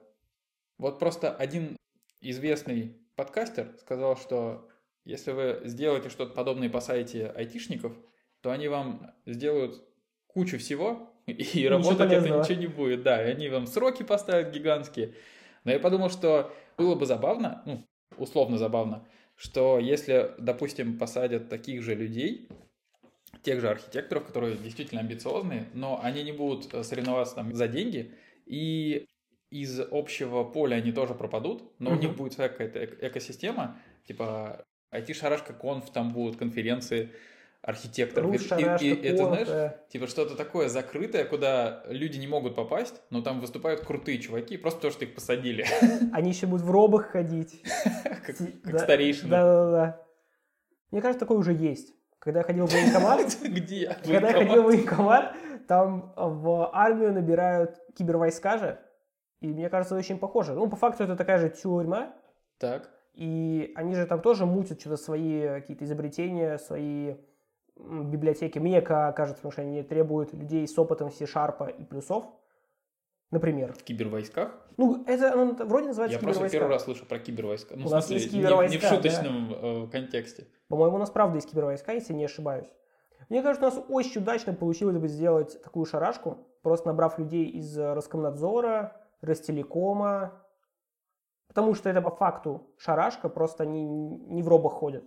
Вот 0.78 0.98
просто 0.98 1.34
один 1.34 1.76
известный 2.20 3.05
подкастер 3.16 3.74
сказал, 3.80 4.16
что 4.16 4.68
если 5.04 5.32
вы 5.32 5.62
сделаете 5.64 6.10
что-то 6.10 6.34
подобное 6.34 6.70
по 6.70 6.80
сайте 6.80 7.26
айтишников, 7.26 7.92
то 8.42 8.50
они 8.50 8.68
вам 8.68 9.12
сделают 9.24 9.82
кучу 10.26 10.58
всего, 10.58 11.12
и 11.26 11.66
работать 11.66 12.12
это 12.12 12.28
ничего 12.28 12.60
не 12.60 12.66
будет. 12.66 13.02
Да, 13.02 13.24
и 13.24 13.30
они 13.30 13.48
вам 13.48 13.66
сроки 13.66 14.02
поставят 14.02 14.52
гигантские. 14.52 15.14
Но 15.64 15.72
я 15.72 15.80
подумал, 15.80 16.10
что 16.10 16.52
было 16.76 16.94
бы 16.94 17.06
забавно, 17.06 17.62
ну, 17.66 17.84
условно 18.18 18.58
забавно, 18.58 19.06
что 19.34 19.78
если, 19.78 20.32
допустим, 20.38 20.98
посадят 20.98 21.48
таких 21.48 21.82
же 21.82 21.94
людей, 21.94 22.48
тех 23.42 23.60
же 23.60 23.68
архитекторов, 23.68 24.26
которые 24.26 24.56
действительно 24.56 25.00
амбициозные, 25.00 25.66
но 25.74 26.00
они 26.02 26.22
не 26.22 26.32
будут 26.32 26.72
э, 26.72 26.82
соревноваться 26.82 27.36
там 27.36 27.54
за 27.54 27.68
деньги, 27.68 28.12
и 28.46 29.06
из 29.50 29.80
общего 29.80 30.44
поля 30.44 30.76
они 30.76 30.92
тоже 30.92 31.14
пропадут, 31.14 31.62
но 31.78 31.90
угу. 31.90 31.98
у 31.98 32.02
них 32.02 32.16
будет 32.16 32.32
своя 32.32 32.48
какая-то 32.48 32.84
экосистема, 33.06 33.76
типа 34.06 34.64
IT-шарашка 34.92 35.52
конф, 35.52 35.90
там 35.90 36.12
будут 36.12 36.36
конференции 36.36 37.10
архитекторов. 37.62 38.32
И- 38.32 38.36
и- 38.36 38.38
шарашка, 38.38 38.84
и 38.84 38.94
это, 38.94 39.26
знаешь, 39.26 39.48
э. 39.48 39.76
типа 39.90 40.06
что-то 40.06 40.36
такое 40.36 40.68
закрытое, 40.68 41.24
куда 41.24 41.82
люди 41.88 42.18
не 42.18 42.28
могут 42.28 42.54
попасть, 42.54 43.02
но 43.10 43.22
там 43.22 43.40
выступают 43.40 43.80
крутые 43.80 44.18
чуваки, 44.18 44.56
просто 44.56 44.78
потому 44.78 44.92
что 44.92 45.04
их 45.04 45.14
посадили, 45.14 45.66
Они 46.12 46.30
еще 46.30 46.46
будут 46.46 46.64
в 46.64 46.70
робах 46.70 47.06
ходить. 47.06 47.62
как, 48.24 48.78
старейшины. 48.78 49.30
Да-да-да. 49.30 50.06
Мне 50.92 51.02
кажется, 51.02 51.20
такое 51.20 51.38
уже 51.38 51.52
есть. 51.52 51.92
Когда 52.20 52.40
я 52.40 52.44
ходил 52.44 52.66
в 52.66 52.72
военкомат, 52.72 53.36
Где? 53.44 53.96
когда 54.02 54.28
я 54.28 54.32
ходил 54.32 54.62
в 54.62 54.66
военкомат, 54.66 55.34
там 55.66 56.12
в 56.16 56.70
армию 56.72 57.12
набирают 57.12 57.78
кибервойска 57.96 58.58
же, 58.58 58.78
и 59.46 59.52
мне 59.54 59.68
кажется, 59.68 59.94
очень 59.96 60.18
похоже. 60.18 60.54
Ну, 60.54 60.68
по 60.68 60.76
факту 60.76 61.04
это 61.04 61.16
такая 61.16 61.38
же 61.38 61.48
тюрьма, 61.50 62.14
Так. 62.58 62.90
и 63.14 63.72
они 63.76 63.94
же 63.94 64.06
там 64.06 64.20
тоже 64.20 64.46
мутят 64.46 64.80
что-то 64.80 64.96
свои 64.96 65.46
какие-то 65.48 65.84
изобретения, 65.84 66.58
свои 66.58 67.14
библиотеки. 67.76 68.58
Мне 68.58 68.80
ка- 68.80 69.12
кажется, 69.12 69.36
потому 69.42 69.52
что 69.52 69.62
они 69.62 69.82
требуют 69.82 70.32
людей 70.32 70.66
с 70.66 70.78
опытом 70.78 71.10
C-Sharp 71.10 71.76
и 71.78 71.84
плюсов, 71.84 72.24
например. 73.30 73.74
В 73.74 73.82
кибервойсках? 73.82 74.58
Ну, 74.76 75.04
это 75.06 75.32
оно 75.32 75.52
вроде 75.66 75.88
называется 75.88 76.18
Я 76.18 76.22
просто 76.22 76.48
первый 76.48 76.68
раз 76.70 76.84
слышу 76.84 77.06
про 77.06 77.18
кибервойска. 77.18 77.76
Ну, 77.76 77.86
У 77.86 77.88
в 77.88 77.92
нас 77.92 78.06
смысле, 78.06 78.22
есть 78.24 78.32
не- 78.34 78.40
кибервойска, 78.40 78.72
не, 78.72 78.78
в 78.78 78.82
да. 78.82 78.88
шуточном 78.88 79.52
э, 79.54 79.88
контексте. 79.90 80.46
По-моему, 80.68 80.96
у 80.96 80.98
нас 80.98 81.10
правда 81.10 81.36
есть 81.36 81.50
кибервойска, 81.50 81.92
если 81.92 82.12
не 82.14 82.24
ошибаюсь. 82.24 82.66
Мне 83.28 83.42
кажется, 83.42 83.66
у 83.66 83.70
нас 83.74 83.84
очень 83.88 84.20
удачно 84.22 84.52
получилось 84.54 84.96
бы 84.98 85.08
сделать 85.08 85.60
такую 85.62 85.84
шарашку, 85.86 86.38
просто 86.62 86.86
набрав 86.88 87.18
людей 87.18 87.44
из 87.46 87.76
э, 87.78 87.92
Роскомнадзора, 87.94 88.96
Ростелекома, 89.20 90.42
потому 91.48 91.74
что 91.74 91.88
это 91.90 92.02
по 92.02 92.10
факту 92.10 92.74
шарашка, 92.78 93.28
просто 93.28 93.62
они 93.64 93.84
не 93.84 94.42
в 94.42 94.48
робах 94.48 94.72
ходят, 94.72 95.04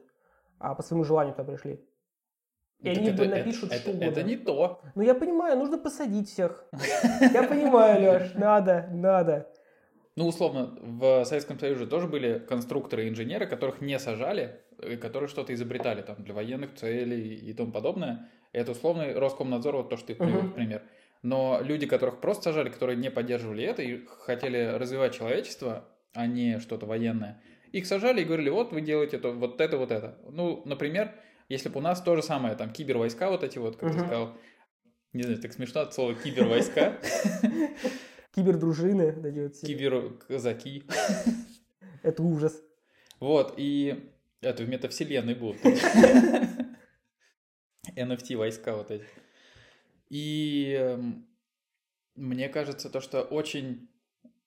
а 0.60 0.76
по 0.76 0.84
своему 0.84 1.04
желанию 1.04 1.34
туда 1.36 1.46
пришли. 1.52 1.86
И 2.80 2.86
Так 2.90 2.98
они 2.98 3.10
это, 3.10 3.24
это- 3.24 3.36
напишут 3.38 3.72
это, 3.72 3.82
что 3.82 3.92
это 3.92 4.00
угодно. 4.08 4.22
не 4.24 4.38
то. 4.38 4.82
Ну, 4.96 5.02
я 5.02 5.14
понимаю, 5.14 5.58
нужно 5.58 5.78
посадить 5.78 6.30
всех. 6.30 6.66
Я 7.34 7.44
понимаю, 7.44 8.02
Леш, 8.02 8.34
надо, 8.36 8.88
надо. 8.92 9.52
Ну, 10.16 10.28
условно, 10.28 10.78
в 10.82 11.24
Советском 11.26 11.60
Союзе 11.60 11.86
тоже 11.86 12.08
были 12.08 12.40
конструкторы 12.40 13.06
и 13.06 13.10
инженеры, 13.10 13.48
которых 13.48 13.80
не 13.82 14.00
сажали, 14.00 14.62
и 14.82 14.96
которые 14.98 15.28
что-то 15.30 15.54
изобретали 15.54 16.02
там 16.02 16.24
для 16.24 16.34
военных 16.34 16.76
целей 16.76 17.36
и 17.36 17.54
тому 17.54 17.72
подобное. 17.72 18.30
Это 18.54 18.72
условный 18.72 19.14
Роскомнадзор, 19.18 19.76
вот 19.76 19.90
то, 19.90 19.98
что 19.98 20.08
ты 20.08 20.16
привел 20.16 20.42
в 20.42 20.54
пример. 20.54 20.82
Но 21.22 21.60
люди, 21.62 21.86
которых 21.86 22.22
просто 22.22 22.46
сажали, 22.46 22.70
которые 22.70 22.96
не 22.96 23.12
поддерживали 23.12 23.64
это 23.64 23.82
и 23.82 24.06
хотели 24.06 24.78
развивать 24.78 25.16
человечество, 25.16 25.90
а 26.14 26.28
не 26.28 26.60
что-то 26.60 26.86
военное, 26.86 27.42
их 27.72 27.86
сажали 27.86 28.22
и 28.22 28.26
говорили, 28.26 28.50
вот 28.50 28.72
вы 28.72 28.82
делаете 28.82 29.18
это, 29.18 29.32
вот 29.32 29.62
это, 29.62 29.78
вот 29.78 29.92
это. 29.92 30.18
Ну, 30.32 30.64
например, 30.66 31.14
если 31.50 31.70
бы 31.70 31.80
у 31.80 31.82
нас 31.82 32.02
то 32.02 32.16
же 32.16 32.24
самое, 32.24 32.56
там, 32.56 32.72
кибервойска 32.72 33.30
вот 33.30 33.44
эти 33.44 33.58
вот, 33.58 33.76
как 33.76 33.92
ты 33.92 33.98
Мгм. 33.98 34.06
сказал, 34.06 34.38
не 35.14 35.24
знаю, 35.24 35.42
так 35.42 35.54
смешно 35.54 35.82
от 35.82 35.94
слова 35.94 36.16
кибервойска, 36.16 37.00
Кибердружины, 38.36 39.50
киберказаки. 39.52 40.84
Это 42.04 42.24
ужас. 42.24 42.62
Вот, 43.20 43.56
и 43.58 44.10
это 44.40 44.64
в 44.64 44.70
метавселенной 44.70 45.36
будут. 45.36 45.62
NFT 47.96 48.38
войска 48.38 48.78
вот 48.78 48.92
эти. 48.92 49.04
И 50.10 50.76
эм, 50.80 51.26
мне 52.16 52.50
кажется, 52.50 52.90
то, 52.90 53.00
что 53.02 53.22
очень 53.22 53.88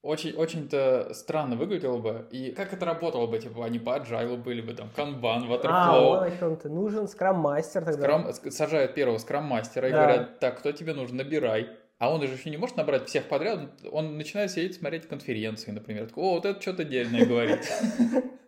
очень, 0.03 0.33
очень-то 0.35 1.15
странно 1.15 1.55
выглядело 1.55 1.99
бы. 1.99 2.27
И 2.33 2.51
как 2.51 2.73
это 2.73 2.85
работало 2.85 3.29
бы? 3.29 3.39
Типа, 3.39 3.65
они 3.65 3.79
по 3.79 3.91
agile 3.99 4.37
были 4.37 4.61
бы, 4.61 4.75
там, 4.75 4.91
канбан, 4.97 5.45
А, 5.45 5.47
waterflow. 5.47 6.25
о 6.25 6.39
чем 6.39 6.57
ты. 6.57 6.69
Нужен 6.69 7.07
скрам-мастер 7.07 7.85
тогда. 7.85 8.03
Скрам- 8.03 8.29
ск- 8.31 8.51
сажают 8.51 8.95
первого 8.95 9.19
скрам-мастера 9.19 9.89
и 9.89 9.93
Да. 9.93 9.99
говорят, 10.05 10.41
так, 10.41 10.59
кто 10.59 10.73
тебе 10.73 10.93
нужен, 10.93 11.17
набирай. 11.19 11.69
А 11.99 12.13
он 12.13 12.21
же 12.21 12.35
еще 12.35 12.51
не 12.51 12.57
может 12.57 12.77
набрать 12.77 13.07
всех 13.07 13.29
подряд, 13.29 13.61
он 13.93 14.17
начинает 14.19 14.51
сидеть 14.51 14.75
смотреть 14.75 15.07
конференции, 15.07 15.71
например. 15.71 16.09
Такой, 16.09 16.25
О, 16.25 16.31
вот 16.33 16.47
это 16.47 16.61
что-то 16.61 16.83
дельное 16.83 17.25
говорит. 17.25 17.61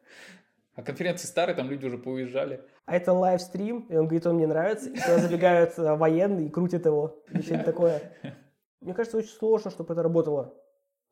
А 0.75 0.83
конференции 0.83 1.27
старые, 1.27 1.55
там 1.55 1.71
люди 1.71 1.87
уже 1.87 1.99
поуезжали. 1.99 2.65
А 2.85 2.97
это 2.97 3.13
лайвстрим, 3.13 3.87
и 3.89 3.97
он 3.97 4.07
говорит, 4.07 4.27
он 4.27 4.37
мне 4.37 4.47
нравится, 4.47 4.91
и 4.91 4.95
туда 4.95 5.19
забегают 5.19 5.79
э, 5.79 5.95
военные 5.95 6.47
и 6.47 6.51
крутят 6.51 6.85
его. 6.85 7.23
Или 7.31 7.43
что-нибудь 7.43 7.67
такое. 7.67 8.13
Мне 8.81 8.93
кажется, 8.93 9.19
очень 9.19 9.31
сложно, 9.31 9.71
чтобы 9.71 9.95
это 9.95 10.03
работало. 10.03 10.55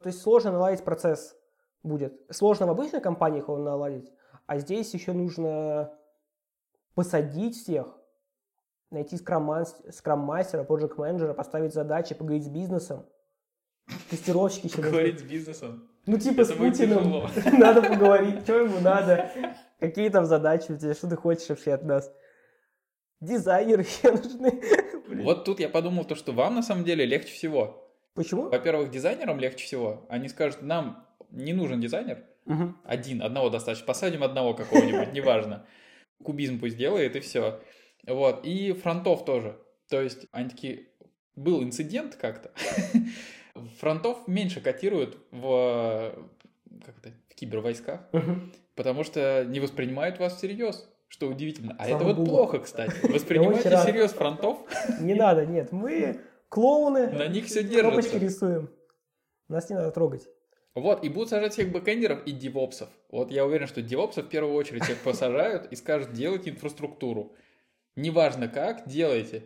То 0.01 0.09
есть 0.09 0.21
сложно 0.21 0.51
наладить 0.51 0.85
процесс 0.85 1.37
будет. 1.83 2.21
Сложно 2.31 2.67
в 2.67 2.71
обычных 2.71 3.03
компаниях 3.03 3.45
его 3.45 3.57
наладить, 3.57 4.13
а 4.47 4.59
здесь 4.59 4.93
еще 4.95 5.13
нужно 5.13 5.97
посадить 6.95 7.57
всех, 7.57 7.97
найти 8.91 9.17
скрам-мастера, 9.17 10.65
проект-менеджера, 10.65 11.35
поставить 11.35 11.73
задачи, 11.73 12.15
поговорить 12.15 12.45
с 12.45 12.51
бизнесом. 12.51 13.07
Тестировщики 14.11 14.67
еще 14.67 14.79
нужны. 14.79 14.91
Говорить 14.91 15.21
с 15.21 15.23
бизнесом. 15.23 15.89
Ну, 16.07 16.19
типа 16.19 16.45
с 16.45 16.51
Это 16.51 16.59
будет 16.59 16.73
Путиным. 16.77 17.23
Надо 17.59 17.83
поговорить, 17.83 18.41
что 18.43 18.59
ему 18.59 18.81
надо. 18.81 19.31
Какие 19.79 20.09
там 20.09 20.27
задачи 20.27 20.73
у 20.73 20.77
тебя, 20.77 20.95
что 20.95 21.09
ты 21.09 21.17
хочешь 21.17 21.49
вообще 21.49 21.75
от 21.75 21.85
нас? 21.85 22.13
Дизайнеры 23.21 23.83
еще 23.83 24.11
нужны. 24.11 24.61
Вот 25.23 25.45
тут 25.45 25.61
я 25.61 25.69
подумал 25.69 26.05
то, 26.05 26.17
что 26.17 26.33
вам 26.33 26.57
на 26.57 26.63
самом 26.63 26.85
деле 26.85 27.07
легче 27.07 27.33
всего. 27.33 27.89
Почему? 28.15 28.49
Во-первых, 28.49 28.91
дизайнерам 28.91 29.39
легче 29.39 29.65
всего. 29.65 30.05
Они 30.09 30.29
скажут, 30.29 30.63
нам 30.63 31.07
не 31.31 31.53
нужен 31.53 31.81
дизайнер, 31.81 32.25
Мгм. 32.47 32.79
один, 32.85 33.23
одного 33.23 33.49
достаточно. 33.49 33.87
Посадим 33.87 34.23
одного 34.25 34.55
какого-нибудь, 34.55 35.13
неважно. 35.13 35.67
Кубизм 36.23 36.59
пусть 36.59 36.77
делает, 36.77 37.15
и 37.15 37.21
все. 37.21 37.61
Вот. 38.07 38.45
И 38.45 38.73
фронтов 38.73 39.25
тоже. 39.25 39.59
То 39.89 40.01
есть 40.03 40.27
они 40.33 40.49
такие... 40.51 40.89
Был 41.37 41.63
инцидент 41.63 42.17
как-то. 42.17 42.51
Фронтов 43.79 44.27
меньше 44.27 44.61
котируют 44.61 45.19
в, 45.31 46.15
как 46.85 46.99
это, 46.99 47.13
в 47.29 47.35
кибервойсках, 47.35 48.01
потому 48.75 49.05
что 49.05 49.45
не 49.45 49.61
воспринимают 49.61 50.19
вас 50.19 50.37
всерьез. 50.37 50.89
Что 51.09 51.29
удивительно. 51.29 51.77
А 51.79 51.85
Слава 51.87 51.97
это 51.99 52.05
вот 52.07 52.17
богу. 52.17 52.29
плохо, 52.31 52.59
кстати. 52.61 52.95
Воспринимайте 53.13 53.69
рад. 53.69 53.83
всерьез 53.83 54.13
фронтов, 54.13 54.59
Не 54.99 55.13
надо, 55.15 55.45
нет, 55.45 55.71
мы 55.71 56.19
клоуны, 56.49 57.09
на 57.09 57.29
них 57.29 57.45
все 57.45 57.63
кнопочки 57.63 58.13
держится. 58.13 58.19
рисуем. 58.19 58.71
Нас 59.49 59.69
не 59.69 59.77
надо 59.77 59.91
трогать. 59.91 60.27
Вот, 60.75 61.05
и 61.05 61.11
будут 61.11 61.29
сажать 61.29 61.53
всех 61.53 61.71
бэкэндеров 61.71 62.27
и 62.27 62.33
девопсов. 62.33 62.89
Вот 63.11 63.31
я 63.31 63.45
уверен, 63.45 63.67
что 63.67 63.83
девопсов 63.83 64.25
в 64.25 64.29
первую 64.31 64.55
очередь 64.55 64.85
всех 64.85 65.03
посажают 65.03 65.71
и 65.71 65.77
скажут, 65.77 66.15
делайте 66.15 66.49
инфраструктуру. 66.49 67.35
Неважно 67.95 68.49
как, 68.49 68.89
делайте. 68.89 69.45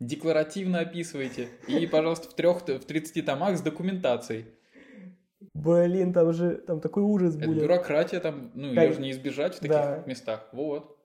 Декларативно 0.00 0.80
описывайте. 0.80 1.48
И, 1.66 1.86
пожалуйста, 1.86 2.28
в, 2.30 2.34
трех, 2.34 2.62
в 2.62 2.84
30 2.84 3.26
томах 3.26 3.56
с 3.56 3.60
документацией. 3.60 4.46
Блин, 5.54 6.12
там 6.12 6.32
же, 6.32 6.56
там 6.56 6.80
такой 6.80 7.02
ужас 7.02 7.36
Это 7.36 7.46
будет. 7.46 7.62
бюрократия 7.62 8.20
там, 8.20 8.50
ну, 8.54 8.74
Да, 8.74 8.82
ее 8.84 8.92
же 8.92 9.00
не 9.00 9.10
избежать 9.10 9.54
в 9.56 9.60
таких 9.60 9.70
да. 9.76 10.02
местах. 10.06 10.48
Вот. 10.52 10.96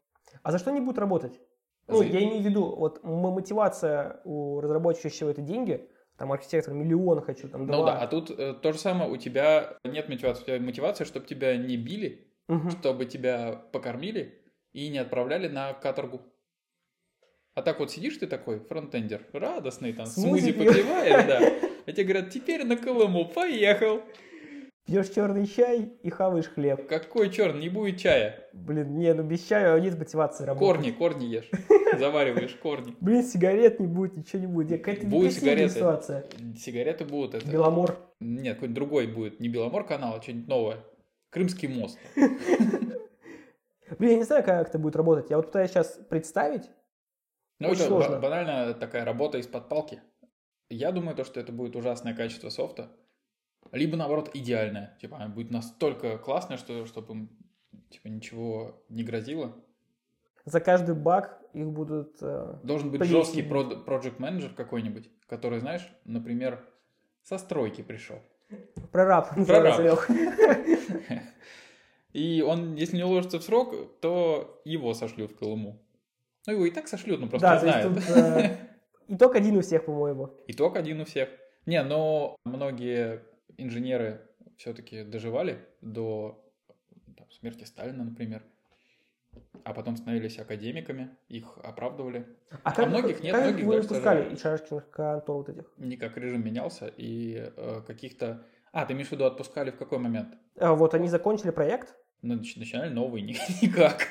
А 0.44 0.52
за 0.52 0.60
что 0.60 0.70
они 0.72 0.80
будут 0.80 1.00
работать? 1.00 1.40
Ну, 1.88 1.98
За- 1.98 2.04
я 2.06 2.20
имею 2.24 2.42
в 2.42 2.46
виду, 2.46 2.76
вот 2.76 3.04
мотивация 3.04 4.22
у 4.26 4.62
разработчика 4.62 5.26
это 5.26 5.42
деньги, 5.42 5.88
там 6.18 6.32
архитектор 6.32 6.74
миллион 6.74 7.22
хочу, 7.22 7.48
там 7.50 7.66
два. 7.66 7.78
Ну 7.78 7.86
да, 7.86 8.00
а 8.00 8.08
тут 8.08 8.30
э, 8.30 8.54
то 8.54 8.72
же 8.74 8.80
самое, 8.80 9.12
у 9.12 9.18
тебя 9.18 9.78
нет 9.84 10.08
мотивации. 10.08 10.42
У 10.44 10.46
тебя 10.46 10.60
мотивация, 10.60 11.06
чтобы 11.06 11.26
тебя 11.26 11.58
не 11.58 11.78
били, 11.78 12.28
Мгм. 12.48 12.70
чтобы 12.72 13.06
тебя 13.06 13.54
покормили 13.72 14.40
и 14.72 14.90
не 14.90 15.00
отправляли 15.00 15.48
на 15.48 15.74
каторгу. 15.74 16.22
А 17.56 17.62
так 17.62 17.80
вот 17.80 17.92
сидишь 17.92 18.18
ты 18.18 18.26
такой, 18.26 18.60
фронтендер, 18.60 19.22
радостный, 19.32 19.94
там, 19.94 20.08
Смузи 20.08 20.52
смузи 20.52 20.54
попиваешь, 20.54 21.26
да. 21.28 21.70
А 21.86 21.92
тебе 21.92 22.06
говорят, 22.06 22.30
теперь 22.30 22.64
на 22.64 22.78
Колыму, 22.78 23.26
поехал. 23.26 24.02
Пьешь 24.86 25.10
черный 25.10 25.46
чай 25.46 25.94
и 26.02 26.10
хаваешь 26.10 26.48
хлеб. 26.48 26.88
Какой 26.88 27.30
черт, 27.30 27.56
не 27.56 27.70
будет 27.70 28.00
чая. 28.00 28.50
Блин, 28.54 28.98
не, 28.98 29.14
ну 29.14 29.24
без 29.24 29.46
чая 29.46 29.80
нет 29.80 29.98
мотивации 29.98 30.46
работать. 30.46 30.68
Корни, 30.68 30.92
корни 30.92 31.26
ешь. 31.26 31.50
Завариваешь 32.00 32.56
корни. 32.56 32.96
Блин, 33.00 33.24
сигарет 33.24 33.80
не 33.80 33.88
будет, 33.88 34.18
ничего 34.18 34.40
не 34.40 34.48
будет. 34.48 34.80
Какая-то 34.80 35.06
депрессивная 35.06 35.32
сигареты. 35.32 35.74
ситуация. 35.74 36.26
Сигареты 36.58 37.06
будут. 37.06 37.36
Это... 37.36 37.50
Беломор. 37.50 37.98
Нет, 38.20 38.56
какой-нибудь 38.56 38.76
другой 38.76 39.08
будет. 39.08 39.40
Не 39.40 39.48
Беломор 39.48 39.86
канал, 39.86 40.18
а 40.18 40.22
что-нибудь 40.22 40.48
новое. 40.48 40.78
Крымский 41.30 41.70
мост. 41.70 41.98
Блин, 42.16 44.12
я 44.12 44.18
не 44.18 44.24
знаю, 44.24 44.44
как 44.44 44.68
это 44.68 44.80
будет 44.80 44.98
работать. 44.98 45.30
Я 45.30 45.38
вот 45.38 45.48
пытаюсь 45.48 45.70
сейчас 45.70 46.00
представить. 46.10 46.64
Ну, 47.64 47.70
Очень 47.72 47.82
это 47.82 47.90
сложно. 47.90 48.16
ба- 48.16 48.22
банально 48.22 48.74
такая 48.74 49.06
работа 49.06 49.38
из-под 49.40 49.70
палки. 49.70 50.02
Я 50.70 50.92
думаю, 50.92 51.16
то, 51.16 51.24
что 51.24 51.40
это 51.40 51.52
будет 51.52 51.76
ужасное 51.76 52.14
качество 52.16 52.50
софта. 52.50 52.92
Либо, 53.72 53.96
наоборот, 53.98 54.32
идеальное. 54.34 54.98
Типа, 55.02 55.18
оно 55.18 55.34
будет 55.34 55.52
настолько 55.52 56.18
классное, 56.18 56.58
что 56.58 56.86
чтобы 56.86 57.14
им 57.14 57.30
типа, 57.90 58.08
ничего 58.08 58.84
не 58.90 59.04
грозило. 59.04 59.56
За 60.46 60.60
каждый 60.60 60.96
баг 60.96 61.40
их 61.54 61.68
будут... 61.72 62.18
э, 62.22 62.56
Должен 62.64 62.92
быть 62.92 63.00
Плесень. 63.00 63.16
жесткий 63.16 63.42
проект 63.44 64.20
менеджер 64.20 64.54
какой-нибудь, 64.54 65.10
который, 65.28 65.60
знаешь, 65.60 65.88
например, 66.04 66.64
со 67.24 67.38
стройки 67.38 67.82
пришел. 67.82 68.18
Прораб. 68.92 69.30
Прораб. 69.46 70.00
И 72.14 72.42
он, 72.42 72.76
если 72.76 72.98
не 72.98 73.04
уложится 73.04 73.40
в 73.40 73.44
срок, 73.44 73.74
то 74.02 74.62
его 74.66 74.94
сошлют 74.94 75.32
в 75.32 75.38
Колыму. 75.38 75.83
Ну, 76.46 76.54
его 76.54 76.66
и 76.66 76.72
так 76.72 76.88
сошлют, 76.88 77.20
но 77.22 77.28
просто 77.28 77.48
Да, 77.48 77.60
знают. 77.60 77.96
тут 77.96 78.04
э, 78.16 78.58
итог 79.08 79.36
один 79.36 79.58
у 79.58 79.62
всех, 79.62 79.86
по-моему. 79.86 80.30
Итог 80.48 80.76
один 80.76 81.00
у 81.02 81.06
всех. 81.06 81.30
Не, 81.66 81.82
но 81.84 82.36
многие 82.44 83.24
инженеры 83.58 84.22
все-таки 84.58 85.04
доживали 85.04 85.60
до 85.82 86.44
там, 87.18 87.32
смерти 87.32 87.64
Сталина, 87.64 88.04
например. 88.04 88.44
А 89.64 89.74
потом 89.74 89.96
становились 89.98 90.38
академиками, 90.38 91.16
их 91.28 91.58
оправдывали. 91.64 92.28
А 92.64 92.72
как, 92.72 92.90
многих 92.90 93.24
нет, 93.24 93.34
как 93.34 93.44
многих 93.46 93.66
вы 93.66 93.82
выпускали 93.82 94.34
из 94.34 94.42
шарашкиных 94.42 94.92
контор 94.92 95.36
вот 95.38 95.50
этих? 95.50 95.72
Никак 95.78 96.18
режим 96.18 96.46
менялся, 96.46 96.88
и 96.88 97.52
э, 97.56 97.82
каких-то... 97.88 98.46
А, 98.72 98.86
ты 98.86 98.94
имеешь 98.94 99.08
в 99.08 99.12
виду, 99.12 99.26
отпускали 99.26 99.72
в 99.72 99.78
какой 99.78 99.98
момент? 99.98 100.36
А, 100.60 100.74
вот 100.76 100.94
они 100.94 101.08
закончили 101.08 101.52
проект. 101.52 101.96
Ну, 102.24 102.36
нач- 102.36 102.58
начинали 102.58 102.90
новый, 102.90 103.22
ни- 103.22 103.36
никак. 103.62 104.08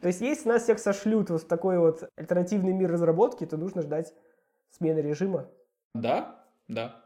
То 0.00 0.06
есть 0.08 0.20
если 0.20 0.48
нас 0.48 0.62
всех 0.62 0.78
сошлют 0.78 1.28
вот 1.30 1.42
в 1.42 1.46
такой 1.48 1.78
вот 1.78 2.08
альтернативный 2.16 2.72
мир 2.72 2.90
разработки, 2.90 3.44
то 3.44 3.56
нужно 3.56 3.82
ждать 3.82 4.14
смены 4.70 5.00
режима. 5.00 5.48
Да, 5.94 6.44
да. 6.68 7.04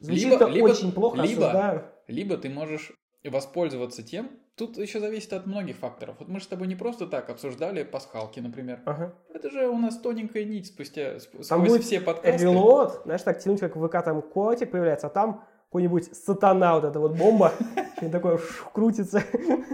Звучит 0.00 0.32
Либо- 0.32 0.46
либо- 0.48 0.64
очень 0.66 0.92
плохо, 0.92 1.16
либо- 1.22 1.42
осуждаю. 1.48 1.84
Либо 2.08 2.36
ты 2.36 2.50
можешь 2.50 2.92
воспользоваться 3.24 4.02
тем... 4.02 4.30
Тут 4.56 4.76
еще 4.76 5.00
зависит 5.00 5.32
от 5.32 5.46
многих 5.46 5.76
факторов. 5.78 6.14
Вот 6.20 6.28
мы 6.28 6.38
же 6.38 6.44
с 6.44 6.48
тобой 6.48 6.68
не 6.68 6.76
просто 6.76 7.08
так 7.08 7.28
обсуждали 7.28 7.82
пасхалки, 7.82 8.38
например. 8.38 8.82
Ага. 8.84 9.12
Это 9.32 9.50
же 9.50 9.66
у 9.66 9.76
нас 9.78 9.98
тоненькая 9.98 10.44
нить 10.44 10.66
спустя 10.68 11.16
сп- 11.16 11.38
Там 11.38 11.42
сквозь 11.42 11.68
будет 11.70 11.82
все 11.82 12.00
подкасты. 12.00 12.40
Reload, 12.44 13.00
знаешь, 13.04 13.22
так 13.22 13.40
тянуть, 13.40 13.58
как 13.58 13.74
в 13.74 13.84
ВК 13.88 14.04
там 14.04 14.22
котик 14.22 14.70
появляется, 14.70 15.08
а 15.08 15.10
там 15.10 15.44
какой-нибудь 15.74 16.14
сатана, 16.14 16.76
вот 16.76 16.84
эта 16.84 17.00
вот 17.00 17.16
бомба, 17.16 17.52
и 18.00 18.08
такое 18.08 18.38
крутится 18.72 19.24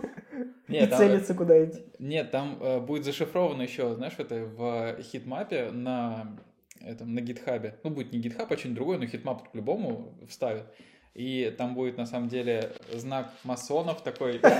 и 0.68 0.86
целится 0.86 1.34
куда-нибудь. 1.34 1.78
нет, 1.98 2.30
там 2.30 2.56
э, 2.58 2.80
будет 2.80 3.04
зашифровано 3.04 3.60
еще, 3.60 3.94
знаешь, 3.96 4.14
это 4.16 4.46
в 4.46 4.96
heatmap 5.02 5.62
е 5.62 5.70
на 5.70 6.38
этом 6.80 7.14
на 7.14 7.20
GitHub 7.20 7.64
е. 7.64 7.78
Ну, 7.84 7.90
будет 7.90 8.14
не 8.14 8.18
GitHub, 8.18 8.50
а 8.50 8.56
что-нибудь 8.56 8.76
другое, 8.76 8.98
но 8.98 9.04
heatmap 9.04 9.52
по-любому 9.52 10.14
вставят. 10.26 10.74
И 11.12 11.54
там 11.58 11.74
будет 11.74 11.98
на 11.98 12.06
самом 12.06 12.30
деле 12.30 12.72
знак 12.94 13.30
масонов 13.44 14.02
такой. 14.02 14.40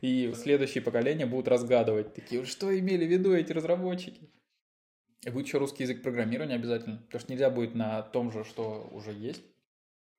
И 0.00 0.32
следующие 0.34 0.82
поколения 0.82 1.26
будут 1.26 1.48
разгадывать. 1.48 2.14
Такие, 2.14 2.40
«Вот 2.40 2.48
что 2.48 2.78
имели 2.78 3.04
в 3.04 3.10
виду 3.10 3.34
эти 3.34 3.52
разработчики? 3.52 4.30
И 5.26 5.30
будет 5.30 5.46
еще 5.46 5.58
русский 5.58 5.82
язык 5.82 6.02
программирования 6.02 6.54
обязательно. 6.54 6.98
Потому 6.98 7.20
что 7.20 7.32
нельзя 7.32 7.50
будет 7.50 7.74
на 7.74 8.00
том 8.02 8.30
же, 8.30 8.44
что 8.44 8.88
уже 8.92 9.12
есть. 9.12 9.42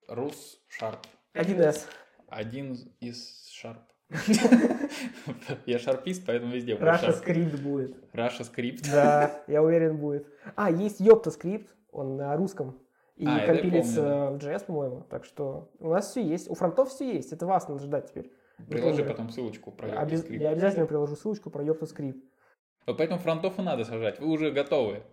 Рус 0.10 0.60
Sharp. 0.70 1.00
1С. 1.34 1.86
Один 2.28 2.78
из 3.00 3.50
Sharp. 3.50 3.78
Я 5.66 5.80
шарпист, 5.80 6.26
поэтому 6.26 6.54
везде 6.54 6.76
будет 6.76 6.84
Russia 6.84 7.14
Script 7.14 7.60
будет. 7.60 7.96
Russia 8.14 8.44
Script. 8.44 8.90
Да, 8.90 9.44
я 9.48 9.62
уверен, 9.62 9.98
будет. 9.98 10.28
А, 10.56 10.72
есть 10.72 11.02
Йопта 11.02 11.32
скрипт, 11.32 11.76
он 11.92 12.16
на 12.16 12.36
русском. 12.38 12.80
И 13.16 13.26
А, 13.26 13.46
компилится 13.46 14.30
в 14.32 14.38
JS, 14.38 14.66
по-моему. 14.66 15.04
Так 15.10 15.26
что 15.26 15.72
у 15.80 15.90
нас 15.90 16.10
все 16.10 16.22
есть. 16.22 16.50
У 16.50 16.54
фронтов 16.54 16.90
все 16.90 17.14
есть. 17.14 17.34
Это 17.34 17.46
вас 17.46 17.68
надо 17.68 17.84
ждать 17.84 18.10
теперь. 18.10 18.32
Приложи 18.70 19.04
потом 19.04 19.30
ссылочку 19.30 19.72
про 19.72 20.00
Обяз-. 20.00 20.30
Я 20.30 20.50
обязательно 20.50 20.86
приложу 20.86 21.16
ссылочку 21.16 21.50
про 21.50 21.64
Йопта 21.64 21.86
скрипт. 21.86 22.24
Вот 22.88 22.98
поэтому 22.98 23.20
фронтов 23.20 23.60
и 23.60 23.62
надо 23.62 23.84
сажать. 23.84 24.20
Вы 24.20 24.28
уже 24.28 24.52
готовы. 24.52 25.04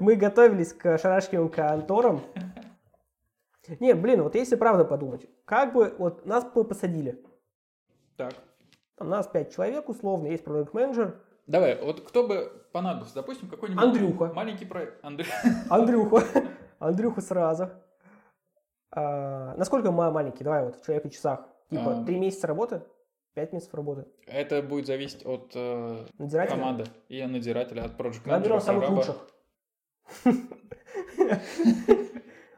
Мы 0.00 0.16
готовились 0.16 0.72
к 0.72 0.98
шарашкиным 0.98 1.50
конторам. 1.50 2.22
Не, 3.78 3.94
блин, 3.94 4.22
вот 4.22 4.34
если 4.34 4.56
правда 4.56 4.84
подумать, 4.84 5.28
как 5.44 5.72
бы 5.74 5.94
вот 5.98 6.24
нас 6.26 6.44
бы 6.44 6.64
посадили. 6.64 7.22
Так. 8.16 8.32
Там 8.96 9.10
нас 9.10 9.26
пять 9.28 9.54
человек 9.54 9.88
условно, 9.88 10.26
есть 10.26 10.44
продукт 10.44 10.74
менеджер 10.74 11.20
Давай, 11.46 11.80
вот 11.82 12.00
кто 12.02 12.28
бы 12.28 12.52
понадобился? 12.72 13.14
Допустим, 13.16 13.48
какой-нибудь 13.48 13.82
Андрюха. 13.82 14.32
маленький 14.32 14.64
проект. 14.64 15.04
Андрю... 15.04 15.26
Андрюха. 15.68 16.22
Андрюха 16.78 17.20
сразу. 17.20 17.70
А, 18.92 19.54
насколько 19.56 19.90
ма- 19.90 20.12
маленький? 20.12 20.44
Давай 20.44 20.64
вот 20.64 20.76
в 20.76 20.84
человека 20.84 21.10
часах. 21.10 21.48
Типа 21.68 22.00
А. 22.00 22.04
три 22.04 22.20
месяца 22.20 22.46
работы, 22.46 22.82
пять 23.34 23.52
месяцев 23.52 23.74
работы. 23.74 24.06
Это 24.26 24.62
будет 24.62 24.86
зависеть 24.86 25.24
от 25.26 25.52
э, 25.54 26.06
команды 26.48 26.84
и 27.08 27.24
надзирателя, 27.24 27.82
от 27.84 27.96
проект 27.96 28.22
Давай 28.24 28.40
берем 28.40 28.52
менеджера, 28.56 28.60
самых 28.60 28.82
прораба. 28.84 28.96
лучших. 28.96 29.26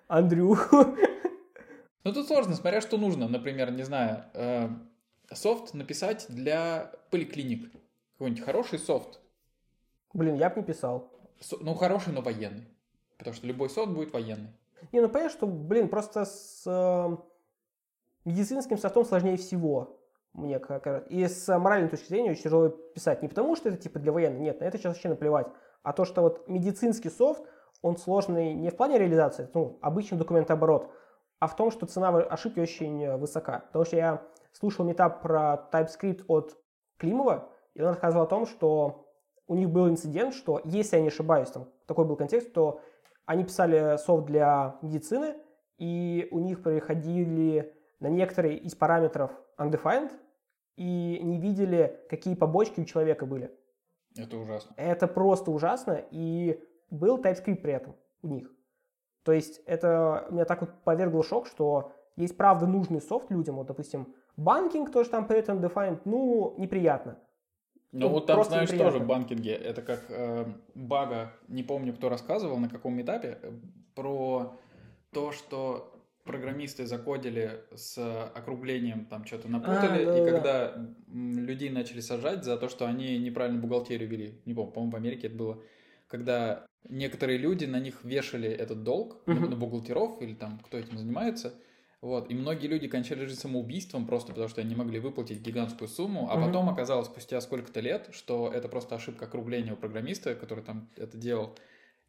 Андрюху. 0.08 0.76
Ну, 2.04 2.12
тут 2.12 2.26
сложно, 2.26 2.54
смотря 2.54 2.80
что 2.80 2.98
нужно. 2.98 3.28
Например, 3.28 3.70
не 3.70 3.85
знаю, 3.85 4.24
э, 4.35 4.68
софт 5.32 5.72
написать 5.74 6.26
для 6.28 6.92
поликлиник. 7.11 7.70
Какой-нибудь 8.14 8.44
хороший 8.44 8.78
софт. 8.78 9.20
Блин, 10.12 10.35
я 10.35 10.50
бы 10.50 10.56
не 10.61 10.66
писал. 10.66 11.11
Со- 11.40 11.58
Ну, 11.62 11.74
хороший, 11.74 12.12
но 12.12 12.20
военный. 12.20 12.66
Потому 13.18 13.35
что 13.37 13.46
любой 13.46 13.70
софт 13.70 13.92
будет 13.92 14.12
военный. 14.12 14.50
Не, 14.90 15.00
ну 15.00 15.08
понятно, 15.08 15.30
что, 15.37 15.46
блин, 15.46 15.88
просто 15.88 16.24
с 16.24 16.64
э, 16.66 17.16
медицинским 18.24 18.78
софтом 18.78 19.04
сложнее 19.04 19.37
всего. 19.37 20.00
Мне 20.32 20.58
как. 20.58 21.06
И 21.08 21.26
с 21.26 21.58
моральной 21.58 21.90
точки 21.90 22.08
зрения 22.08 22.30
очень 22.30 22.44
тяжело 22.44 22.68
писать. 22.68 23.22
Не 23.22 23.28
потому, 23.28 23.54
что 23.54 23.68
это 23.68 23.78
типа 23.78 23.98
для 23.98 24.12
военных, 24.12 24.40
нет, 24.40 24.60
на 24.60 24.64
это 24.64 24.78
сейчас 24.78 24.94
вообще 24.94 25.08
наплевать. 25.10 25.48
А 25.82 25.92
то, 25.92 26.04
что 26.04 26.22
вот 26.22 26.48
медицинский 26.48 27.10
софт, 27.10 27.42
он 27.82 27.96
сложный 27.96 28.54
не 28.54 28.70
в 28.70 28.76
плане 28.76 28.98
реализации, 28.98 29.48
ну, 29.52 29.78
обычный 29.82 30.16
документооборот, 30.16 30.90
а 31.40 31.48
в 31.48 31.56
том, 31.56 31.70
что 31.70 31.86
цена 31.86 32.08
ошибки 32.08 32.60
очень 32.60 33.02
э, 33.02 33.16
высока. 33.16 33.64
Потому 33.66 33.84
что 33.84 33.96
я 33.96 34.22
слушал 34.52 34.84
метап 34.84 35.22
про 35.22 35.68
TypeScript 35.72 36.24
от 36.28 36.56
Климова, 36.98 37.48
и 37.74 37.82
он 37.82 37.88
рассказывал 37.88 38.24
о 38.24 38.28
том, 38.28 38.46
что 38.46 39.08
у 39.48 39.54
них 39.56 39.68
был 39.68 39.88
инцидент, 39.88 40.34
что, 40.34 40.60
если 40.64 40.96
я 40.96 41.02
не 41.02 41.08
ошибаюсь, 41.08 41.50
там 41.50 41.68
такой 41.86 42.04
был 42.04 42.16
контекст, 42.16 42.52
то 42.52 42.80
они 43.26 43.44
писали 43.44 43.96
софт 43.96 44.26
для 44.26 44.78
медицины, 44.82 45.34
и 45.78 46.28
у 46.30 46.38
них 46.38 46.62
приходили 46.62 47.74
на 47.98 48.06
некоторые 48.06 48.56
из 48.58 48.74
параметров 48.74 49.32
undefined, 49.68 50.12
и 50.77 51.20
не 51.22 51.38
видели, 51.38 52.01
какие 52.09 52.35
побочки 52.35 52.81
у 52.81 52.85
человека 52.85 53.27
были. 53.27 53.51
Это 54.16 54.37
ужасно. 54.37 54.75
Это 54.77 55.07
просто 55.07 55.51
ужасно, 55.51 56.03
и 56.11 56.62
был 56.90 57.18
TypeScript 57.18 57.57
при 57.62 57.72
этом 57.72 57.94
у 58.22 58.29
них. 58.29 58.51
То 59.25 59.33
есть 59.33 59.61
это 59.66 60.27
меня 60.31 60.44
так 60.44 60.61
вот 60.62 60.70
повергло 60.85 61.22
шок, 61.22 61.46
что 61.46 61.92
есть 62.16 62.37
правда 62.37 62.66
нужный 62.66 63.01
софт 63.01 63.31
людям, 63.31 63.57
вот, 63.57 63.66
допустим, 63.66 64.14
банкинг 64.37 64.90
тоже 64.90 65.11
там 65.11 65.27
при 65.27 65.38
этом 65.38 65.59
defined, 65.64 66.01
ну, 66.05 66.55
неприятно. 66.59 67.18
Ну, 67.92 68.01
Ну, 68.01 68.09
вот 68.09 68.27
там, 68.27 68.42
знаешь, 68.44 68.70
неприятно. 68.70 68.92
тоже 68.92 69.05
в 69.05 69.07
банкинге. 69.07 69.53
Это 69.53 69.83
как 69.83 70.05
э, 70.09 70.46
бага, 70.75 71.33
не 71.48 71.62
помню, 71.62 71.92
кто 71.94 72.09
рассказывал, 72.09 72.57
на 72.57 72.68
каком 72.68 73.01
этапе, 73.01 73.38
э, 73.42 73.53
про 73.94 74.53
то, 75.12 75.33
что 75.33 75.92
программисты 76.24 76.87
закодили 76.87 77.64
с 77.74 77.98
округлением, 78.26 79.06
там 79.06 79.24
что-то 79.24 79.48
напутали, 79.48 79.98
А, 79.98 79.98
да-да-да. 79.98 80.18
и 80.20 80.24
когда 80.24 80.72
м, 81.08 81.38
людей 81.38 81.70
начали 81.70 82.00
сажать 82.00 82.44
за 82.44 82.56
то, 82.56 82.68
что 82.68 82.87
они 82.87 83.18
неправильно 83.18 83.61
бухгалтерию 83.61 84.08
вели, 84.08 84.40
не 84.44 84.54
помню, 84.54 84.72
по-моему, 84.72 84.92
в 84.92 84.96
Америке 84.96 85.26
это 85.28 85.37
было, 85.37 85.62
когда 86.08 86.66
некоторые 86.88 87.38
люди 87.38 87.64
на 87.64 87.80
них 87.80 88.04
вешали 88.04 88.48
этот 88.48 88.82
долг, 88.85 89.22
на- 89.26 89.35
Мгм. 89.35 89.50
на 89.50 89.56
бухгалтеров 89.56 90.20
или 90.22 90.35
там 90.35 90.58
кто 90.61 90.78
этим 90.78 90.96
занимается, 90.98 91.54
вот, 92.00 92.30
и 92.30 92.35
многие 92.35 92.66
люди 92.66 92.88
кончали 92.88 93.24
жизнь 93.26 93.40
самоубийством 93.40 94.06
просто 94.06 94.32
потому, 94.32 94.48
что 94.48 94.61
они 94.61 94.70
не 94.70 94.76
могли 94.76 94.98
выплатить 94.98 95.40
гигантскую 95.40 95.88
сумму, 95.88 96.28
а 96.30 96.37
Мгм. 96.37 96.46
потом 96.46 96.68
оказалось 96.68 97.06
спустя 97.06 97.40
сколько-то 97.40 97.80
лет, 97.80 98.08
что 98.12 98.50
это 98.52 98.68
просто 98.68 98.96
ошибка 98.96 99.26
округления 99.26 99.72
у 99.74 99.76
программиста, 99.76 100.35
который 100.35 100.64
там 100.64 100.90
это 100.96 101.16
делал. 101.16 101.56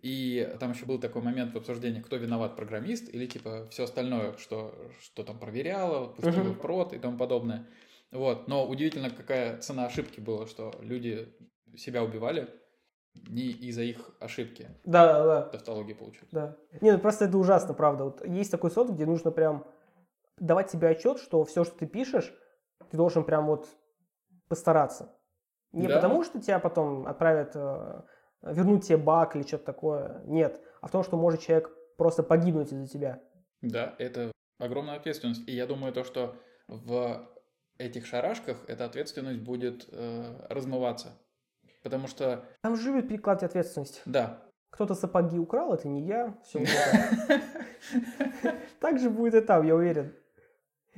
И 0.04 0.54
там 0.60 0.72
еще 0.74 0.86
был 0.86 1.00
такой 1.00 1.22
момент 1.22 1.54
в 1.54 1.58
обсуждении, 1.58 2.02
кто 2.02 2.18
виноват, 2.18 2.58
программист 2.58 3.08
или 3.14 3.26
типа 3.26 3.68
все 3.70 3.86
остальное, 3.86 4.36
что, 4.38 4.76
что 5.02 5.24
там 5.24 5.40
проверяло, 5.40 6.08
пустило 6.08 6.44
Мгм. 6.44 6.54
в 6.54 6.60
прод 6.60 6.92
и 6.94 7.00
тому 7.00 7.18
подобное. 7.18 7.66
Вот. 8.12 8.50
Но 8.50 8.68
удивительно, 8.68 9.10
какая 9.10 9.58
цена 9.60 9.86
ошибки 9.86 10.20
была, 10.20 10.46
что 10.46 10.74
люди 10.82 11.34
себя 11.78 12.04
убивали 12.04 12.50
не 13.30 13.52
из-за 13.52 13.84
их 13.84 14.12
ошибки. 14.20 14.68
Да, 14.84 15.06
да, 15.06 15.24
да. 15.24 15.42
Тавтология 15.50 15.96
получилась. 15.96 16.30
Да. 16.32 16.58
Не, 16.82 16.92
ну 16.92 17.00
просто 17.00 17.26
это 17.26 17.38
ужасно, 17.38 17.74
правда. 17.74 18.04
Вот 18.04 18.26
есть 18.28 18.52
такой 18.52 18.72
софт, 18.72 18.92
где 18.92 19.06
нужно 19.06 19.32
прям 19.32 19.66
давать 20.38 20.70
себе 20.70 20.90
отчет, 20.90 21.20
что 21.20 21.46
все, 21.46 21.64
что 21.64 21.76
ты 21.78 21.88
пишешь, 21.88 22.34
ты 22.92 22.98
должен 22.98 23.24
прям 23.24 23.46
вот 23.48 23.68
постараться. 24.50 25.16
Не 25.72 25.88
Да. 25.88 25.96
потому, 25.96 26.24
что 26.24 26.42
тебя 26.42 26.60
потом 26.60 27.08
отправят 27.08 27.52
э, 27.56 28.02
вернуть 28.44 28.86
тебе 28.86 28.98
баг 28.98 29.36
или 29.36 29.44
что-то 29.44 29.66
такое. 29.66 30.22
Нет. 30.26 30.62
А 30.82 30.88
в 30.88 30.92
том, 30.92 31.04
что 31.04 31.18
может 31.18 31.42
человек 31.42 31.72
просто 31.98 32.24
погибнуть 32.24 32.72
из-за 32.72 32.88
тебя. 32.88 33.22
Да, 33.62 33.96
это 33.98 34.32
огромная 34.60 34.98
ответственность. 34.98 35.48
И 35.48 35.54
я 35.54 35.66
думаю, 35.66 35.94
то, 35.94 36.04
что 36.04 36.36
в 36.68 37.28
этих 37.78 38.06
шарашках 38.06 38.58
эта 38.68 38.86
ответственность 38.86 39.42
будет 39.42 39.88
э, 39.92 40.48
размываться. 40.50 41.18
Потому 41.84 42.08
что, 42.08 42.46
Там 42.62 42.76
же 42.76 42.92
любят 42.92 43.10
перекладывать 43.10 43.52
ответственность. 43.52 44.02
да, 44.06 44.42
Кто-то 44.70 44.96
сапоги 44.96 45.38
украл, 45.38 45.74
это 45.74 45.88
не 45.88 46.02
я. 46.02 46.38
Все 46.44 46.66
Так 48.80 49.00
же 49.00 49.10
будет 49.10 49.36
и 49.36 49.42
там, 49.42 49.66
я 49.66 49.76
уверен. 49.76 50.14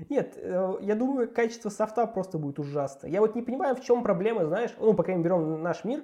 Нет, 0.10 0.34
э, 0.38 0.74
я 0.82 0.96
думаю, 0.96 1.34
качество 1.34 1.70
софта 1.70 2.06
просто 2.06 2.38
будет 2.38 2.60
ужасно. 2.60 3.08
Я 3.08 3.22
вот 3.22 3.36
не 3.36 3.42
понимаю, 3.42 3.76
в 3.76 3.82
чем 3.82 4.04
проблема, 4.04 4.46
знаешь, 4.46 4.72
ну, 4.78 4.94
по 4.94 5.04
крайней 5.04 5.24
мере, 5.24 5.36
берем 5.36 5.64
наш 5.64 5.86
мир, 5.86 6.04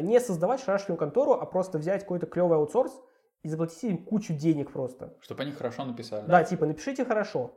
не 0.00 0.20
создавать 0.20 0.60
шарашную 0.60 0.96
контору, 0.96 1.32
а 1.32 1.46
просто 1.46 1.78
взять 1.78 2.02
какой-то 2.02 2.26
клевый 2.26 2.58
аутсорс 2.58 2.92
и 3.42 3.48
заплатить 3.48 3.82
им 3.84 4.04
кучу 4.04 4.34
денег 4.34 4.72
просто. 4.72 5.16
Чтобы 5.20 5.42
они 5.42 5.52
хорошо 5.52 5.84
написали. 5.84 6.26
Да, 6.26 6.44
типа, 6.44 6.66
напишите 6.66 7.04
хорошо. 7.04 7.52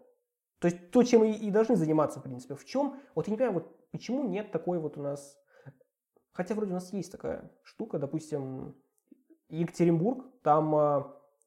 То 0.60 0.68
есть 0.68 0.92
то, 0.92 1.04
чем 1.04 1.24
и, 1.24 1.32
и 1.32 1.52
должны 1.52 1.76
заниматься, 1.76 2.20
в 2.20 2.24
принципе. 2.24 2.56
В 2.56 2.66
чем? 2.66 3.00
Вот 3.14 3.28
я 3.28 3.32
не 3.32 3.38
понимаю, 3.38 3.60
вот 3.60 3.92
почему 3.92 4.24
нет 4.24 4.52
такой 4.52 4.80
вот 4.80 4.98
у 4.98 5.02
нас... 5.02 5.38
Хотя 6.32 6.56
вроде 6.56 6.72
у 6.72 6.76
нас 6.76 6.92
есть 6.92 7.12
такая 7.12 7.52
штука, 7.64 8.00
допустим, 8.00 8.76
Екатеринбург, 9.50 10.26
там 10.42 10.76
э, 10.76 11.04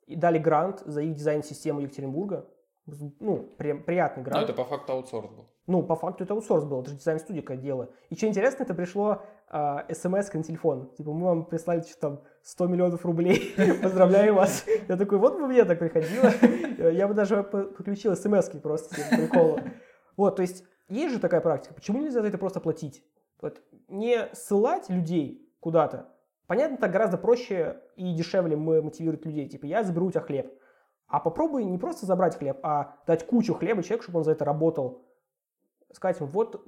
дали 0.07 0.39
грант 0.39 0.83
за 0.87 1.03
их 1.03 1.15
дизайн-систему 1.15 1.81
Екатеринбурга. 1.81 2.49
Ну, 2.87 3.43
при, 3.59 3.73
приятный 3.75 4.23
грант. 4.23 4.39
Но 4.39 4.45
это 4.45 4.55
по 4.55 4.65
факту 4.65 4.93
аутсорс 4.93 5.29
был. 5.29 5.47
Ну, 5.69 5.83
по 5.83 5.97
факту 5.97 6.25
это 6.25 6.33
аутсорс 6.33 6.65
был, 6.65 6.81
это 6.81 6.89
же 6.89 6.97
дизайн-студия 6.97 7.43
какая 7.43 7.59
дело. 7.59 7.91
И 8.09 8.17
что 8.17 8.27
интересно, 8.27 8.63
это 8.63 8.73
пришло 8.73 9.21
э, 9.51 9.93
смс 9.93 10.33
на 10.33 10.43
телефон. 10.43 10.91
Типа, 10.97 11.13
мы 11.13 11.27
вам 11.27 11.45
прислали 11.45 11.83
что 11.83 12.01
там 12.01 12.21
100 12.43 12.67
миллионов 12.69 13.05
рублей, 13.05 13.55
поздравляю 13.83 14.35
вас. 14.35 14.65
Я 14.89 14.97
такой, 14.97 15.19
вот 15.19 15.35
бы 15.35 15.47
мне 15.47 15.67
так 15.67 15.79
приходило. 15.79 16.33
Я 16.91 17.07
бы 17.07 17.13
даже 17.13 17.43
подключил 17.43 18.17
смс 18.17 18.49
просто, 18.63 18.95
типа, 18.95 19.09
приколу. 19.17 19.61
Вот, 20.17 20.37
то 20.37 20.43
есть, 20.43 20.65
есть 20.89 21.13
же 21.13 21.21
такая 21.21 21.43
практика. 21.43 21.75
Почему 21.75 22.01
нельзя 22.01 22.23
за 22.23 22.29
это 22.29 22.39
просто 22.39 22.61
платить? 22.61 23.05
Вот, 23.43 23.61
не 23.89 24.27
ссылать 24.33 24.89
людей 24.89 25.53
куда-то. 25.61 26.09
Понятно, 26.47 26.79
так 26.79 26.91
гораздо 26.93 27.19
проще 27.19 27.83
и 27.95 28.15
дешевле 28.15 28.57
мы 28.57 28.81
мотивировать 28.81 29.27
людей. 29.27 29.47
Типа, 29.47 29.67
я 29.67 29.85
заберу 29.85 30.07
у 30.07 30.11
тебя 30.11 30.23
хлеб. 30.23 30.51
А 31.09 31.21
попробуй 31.21 31.65
не 31.65 31.77
просто 31.77 32.07
забрать 32.07 32.39
хлеб, 32.39 32.59
а 32.63 32.97
дать 33.07 33.27
кучу 33.27 33.53
хлеба 33.53 33.83
человеку, 33.83 34.05
чтобы 34.05 34.21
он 34.21 34.25
за 34.25 34.33
это 34.33 34.47
работал 34.47 35.05
сказать 35.93 36.19
ему, 36.19 36.29
вот, 36.29 36.63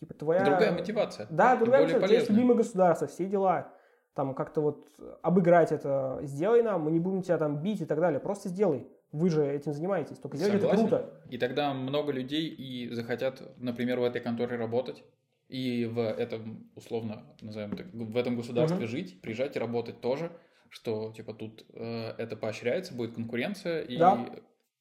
типа, 0.00 0.14
твоя... 0.14 0.44
Другая 0.44 0.72
мотивация. 0.72 1.26
Да, 1.30 1.56
другая 1.56 1.82
мотивация. 1.82 2.08
Тебя 2.08 2.18
есть 2.18 2.30
любимое 2.30 2.56
государство, 2.56 3.06
все 3.06 3.26
дела. 3.26 3.72
Там 4.14 4.34
как-то 4.34 4.60
вот 4.62 4.88
обыграть 5.22 5.72
это, 5.72 6.20
сделай 6.22 6.62
нам, 6.62 6.82
мы 6.82 6.90
не 6.90 7.00
будем 7.00 7.22
тебя 7.22 7.36
там 7.36 7.62
бить 7.62 7.82
и 7.82 7.84
так 7.84 8.00
далее. 8.00 8.18
Просто 8.18 8.48
сделай. 8.48 8.86
Вы 9.12 9.30
же 9.30 9.46
этим 9.46 9.72
занимаетесь, 9.72 10.18
только 10.18 10.36
сделайте 10.36 10.66
это 10.66 10.76
круто. 10.76 11.10
И 11.30 11.38
тогда 11.38 11.72
много 11.72 12.12
людей 12.12 12.48
и 12.48 12.92
захотят, 12.92 13.42
например, 13.58 14.00
в 14.00 14.04
этой 14.04 14.20
конторе 14.20 14.56
работать 14.56 15.04
и 15.48 15.84
в 15.84 16.00
этом, 16.00 16.70
условно, 16.74 17.24
назовем 17.40 17.76
так, 17.76 17.86
в 17.92 18.16
этом 18.16 18.36
государстве 18.36 18.84
uh-huh. 18.84 18.88
жить, 18.88 19.20
приезжать 19.20 19.56
и 19.56 19.58
работать 19.60 20.00
тоже, 20.00 20.32
что, 20.70 21.12
типа, 21.12 21.34
тут 21.34 21.64
э, 21.72 22.14
это 22.18 22.36
поощряется, 22.36 22.94
будет 22.94 23.14
конкуренция 23.14 23.82
и 23.82 23.96
да. 23.96 24.26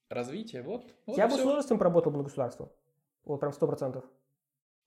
развитие, 0.10 0.63
вот. 0.63 0.91
вот 1.05 1.17
Я 1.17 1.27
бы 1.27 1.34
с 1.34 1.39
удовольствием 1.39 1.77
поработал 1.77 2.12
бы 2.12 2.17
на 2.17 2.23
государство. 2.23 2.71
Вот 3.25 3.39
прям 3.39 3.53
сто 3.53 3.67
процентов. 3.67 4.05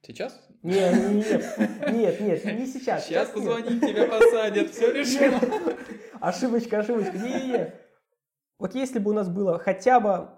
Сейчас? 0.03 0.41
Нет, 0.63 0.95
нет, 1.11 1.59
нет, 1.93 2.21
нет, 2.21 2.45
не 2.45 2.67
сейчас. 2.67 3.07
Сейчас 3.07 3.29
позвони, 3.31 3.81
тебя 3.81 4.07
посадят, 4.07 4.71
все 4.71 4.93
решено. 4.93 5.41
Ошибочка, 6.21 6.79
ошибочка, 6.79 7.19
не-не-не. 7.19 7.75
Вот 8.59 8.75
если 8.75 8.99
бы 9.01 9.11
у 9.11 9.15
нас 9.15 9.29
было 9.29 9.59
хотя 9.59 10.01
бы 10.01 10.29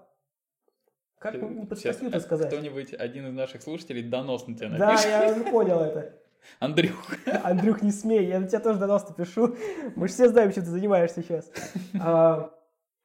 как 1.18 1.34
не 1.34 1.66
подсказки 1.66 2.06
это 2.06 2.20
сказать? 2.20 2.48
Кто-нибудь, 2.48 2.94
один 2.94 3.28
из 3.28 3.34
наших 3.34 3.62
слушателей, 3.62 4.02
донос 4.02 4.46
на 4.46 4.56
тебя 4.56 4.70
напишет. 4.70 5.04
Да, 5.04 5.26
я 5.26 5.32
уже 5.32 5.44
понял 5.44 5.80
это. 5.80 6.14
Андрюх. 6.58 7.14
Андрюх, 7.44 7.82
не 7.82 7.92
смей, 7.92 8.26
я 8.26 8.40
на 8.40 8.48
тебя 8.48 8.60
тоже 8.60 8.78
донос 8.78 9.06
напишу. 9.06 9.54
Мы 9.96 10.08
же 10.08 10.14
все 10.14 10.30
знаем, 10.30 10.50
чем 10.52 10.64
ты 10.64 10.70
занимаешься 10.70 11.22
сейчас. 11.22 11.52
А, 12.00 12.50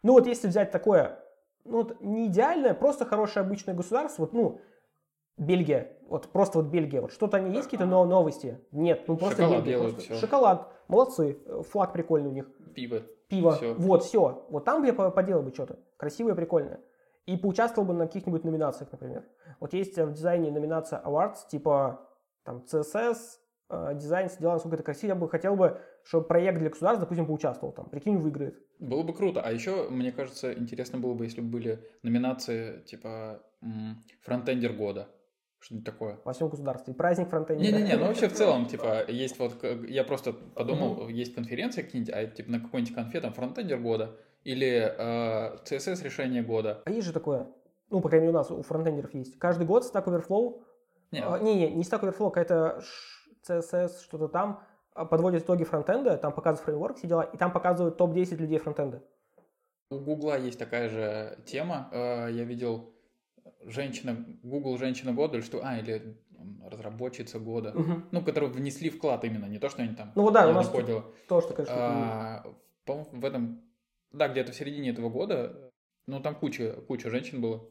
ну 0.03 0.13
вот 0.13 0.27
если 0.27 0.47
взять 0.47 0.71
такое, 0.71 1.19
ну 1.65 1.83
вот 1.83 2.01
не 2.01 2.27
идеальное, 2.27 2.73
просто 2.73 3.05
хорошее 3.05 3.45
обычное 3.45 3.75
государство, 3.75 4.21
вот 4.21 4.31
ну, 4.33 4.61
Бельгия, 5.37 5.91
вот 6.07 6.27
просто 6.29 6.59
вот 6.59 6.67
Бельгия, 6.67 7.01
вот 7.01 7.11
что-то 7.11 7.37
они 7.37 7.51
есть 7.51 7.65
какие-то 7.65 7.85
новости? 7.85 8.59
Нет, 8.71 9.07
ну 9.07 9.17
просто 9.17 9.41
Шоколад 9.43 9.59
Бельгия. 9.63 9.77
Делают, 9.77 9.95
просто. 9.95 10.13
все. 10.13 10.21
Шоколад, 10.21 10.73
молодцы, 10.87 11.39
флаг 11.69 11.93
прикольный 11.93 12.29
у 12.29 12.33
них. 12.33 12.47
Пиво. 12.73 13.01
Пиво, 13.27 13.53
Все. 13.53 13.73
вот, 13.73 14.03
все. 14.03 14.45
Вот 14.49 14.65
там 14.65 14.81
бы 14.81 14.87
я 14.87 14.93
поделал 14.93 15.41
бы 15.41 15.51
что-то 15.51 15.79
красивое, 15.97 16.35
прикольное. 16.35 16.79
И 17.25 17.37
поучаствовал 17.37 17.87
бы 17.87 17.93
на 17.93 18.05
каких-нибудь 18.05 18.43
номинациях, 18.43 18.91
например. 18.91 19.23
Вот 19.59 19.73
есть 19.73 19.97
в 19.97 20.11
дизайне 20.13 20.51
номинация 20.51 21.01
Awards, 21.03 21.47
типа 21.49 22.07
там 22.43 22.63
CSS, 22.71 23.17
э, 23.71 23.95
дизайн 23.95 24.29
сделан, 24.29 24.55
насколько 24.55 24.75
это 24.75 24.83
красиво. 24.83 25.09
Я 25.09 25.15
бы 25.15 25.27
хотел 25.27 25.55
бы, 25.55 25.81
чтобы 26.03 26.27
проект 26.27 26.59
для 26.59 26.69
государства, 26.69 27.01
допустим, 27.01 27.25
поучаствовал 27.25 27.73
там. 27.73 27.89
Прикинь, 27.89 28.17
выиграет. 28.17 28.59
Было 28.77 29.01
бы 29.01 29.13
круто. 29.13 29.41
А 29.41 29.51
еще, 29.51 29.89
мне 29.89 30.11
кажется, 30.11 30.53
интересно 30.53 30.99
было 30.99 31.15
бы, 31.15 31.23
если 31.25 31.41
бы 31.41 31.47
были 31.47 31.83
номинации 32.03 32.81
типа 32.81 33.41
фронтендер 34.21 34.73
года. 34.73 35.07
Что-нибудь 35.65 35.85
такое. 35.85 36.19
Во 36.23 36.33
всем 36.33 36.47
государстве. 36.47 36.93
И 36.93 36.95
праздник 36.95 37.29
фронтендера. 37.29 37.71
Не-не-не, 37.71 37.95
ну 37.97 38.05
вообще 38.05 38.27
в 38.29 38.33
целом, 38.35 38.67
типа, 38.67 39.09
есть 39.09 39.39
вот, 39.39 39.63
я 39.87 40.03
просто 40.03 40.33
подумал, 40.33 41.07
есть 41.07 41.33
конференции 41.33 41.81
какие-нибудь, 41.81 42.13
а 42.13 42.27
типа 42.27 42.51
на 42.51 42.59
какой-нибудь 42.59 42.93
конфе 42.93 43.19
там 43.19 43.33
фронтендер 43.33 43.79
года 43.79 44.15
или 44.43 44.67
э, 44.67 45.57
CSS 45.65 46.03
решение 46.03 46.43
года. 46.43 46.83
А 46.85 46.91
есть 46.91 47.07
же 47.07 47.13
такое, 47.13 47.47
ну, 47.89 47.99
по 47.99 48.09
крайней 48.09 48.27
мере, 48.27 48.37
у 48.37 48.39
нас, 48.39 48.51
у 48.51 48.61
фронтендеров 48.61 49.11
есть. 49.15 49.39
Каждый 49.39 49.65
год 49.65 49.83
Stack 49.91 50.05
Overflow, 50.05 50.61
Не, 51.11 51.23
а, 51.23 51.39
не, 51.39 51.55
не, 51.55 51.71
не 51.71 51.81
Stack 51.81 52.01
Overflow, 52.03 52.29
какая-то 52.29 52.81
ш- 52.81 53.59
CSS, 53.59 54.03
что-то 54.03 54.27
там, 54.27 54.61
а, 54.93 55.05
подводит 55.05 55.45
итоги 55.45 55.63
фронтенда, 55.63 56.17
там 56.17 56.31
показывают 56.31 56.63
фреймворк, 56.63 56.97
все 56.97 57.07
дела, 57.07 57.23
и 57.23 57.37
там 57.37 57.51
показывают 57.51 57.97
топ-10 57.97 58.35
людей 58.35 58.59
фронтенда. 58.59 59.01
У 59.89 59.97
Гугла 59.97 60.37
есть 60.37 60.59
такая 60.59 60.89
же 60.89 61.39
тема. 61.45 61.89
Я 61.91 62.43
видел 62.43 62.94
женщина, 63.65 64.25
Google 64.43 64.77
женщина 64.77 65.13
года 65.13 65.37
или 65.37 65.43
что, 65.43 65.61
а, 65.63 65.77
или 65.77 66.17
разработчица 66.69 67.39
года, 67.39 67.71
Мгм. 67.73 68.07
ну, 68.11 68.21
которые 68.23 68.51
внесли 68.51 68.89
вклад 68.89 69.23
именно, 69.23 69.45
не 69.45 69.59
то, 69.59 69.69
что 69.69 69.81
они 69.83 69.95
там, 69.95 70.11
Ну 70.15 70.29
да, 70.31 70.47
у 70.47 70.53
нас 70.53 70.69
понял. 70.69 71.05
то, 71.27 71.41
что, 71.41 71.53
конечно, 71.53 71.75
А, 71.77 72.43
по-моему, 72.85 73.09
в 73.13 73.25
этом, 73.25 73.61
да, 74.11 74.27
где-то 74.27 74.51
в 74.51 74.55
середине 74.55 74.91
этого 74.91 75.09
года, 75.09 75.71
ну, 76.07 76.19
там 76.21 76.35
куча, 76.35 76.73
куча 76.87 77.09
женщин 77.09 77.41
было. 77.41 77.67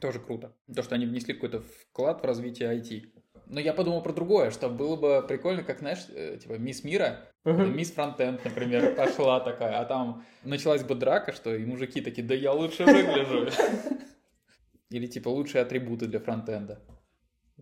Тоже 0.00 0.20
круто. 0.20 0.54
То, 0.74 0.82
что 0.82 0.94
они 0.94 1.06
внесли 1.06 1.32
какой-то 1.32 1.60
вклад 1.62 2.20
в 2.20 2.24
развитие 2.26 2.68
IT. 2.78 3.12
Но 3.46 3.60
я 3.60 3.72
подумал 3.72 4.02
про 4.02 4.12
другое, 4.12 4.50
что 4.50 4.68
было 4.68 4.96
бы 4.96 5.24
прикольно, 5.26 5.62
как, 5.62 5.78
знаешь, 5.78 6.04
э, 6.10 6.36
типа 6.36 6.54
Мисс 6.58 6.84
Мира. 6.84 7.32
Мисс 7.44 7.92
Фронтенд, 7.92 8.44
например, 8.44 8.94
пошла 8.94 9.40
такая, 9.40 9.80
а 9.80 9.84
там 9.86 10.24
началась 10.44 10.82
бы 10.82 10.94
драка, 10.96 11.32
что 11.32 11.54
и 11.54 11.64
мужики 11.64 12.00
такие, 12.02 12.26
да 12.26 12.34
я 12.34 12.52
лучше 12.52 12.84
выгляжу. 12.84 13.48
Или 14.90 15.06
типа 15.06 15.28
лучшие 15.28 15.62
атрибуты 15.62 16.06
для 16.06 16.20
фронтенда. 16.20 16.80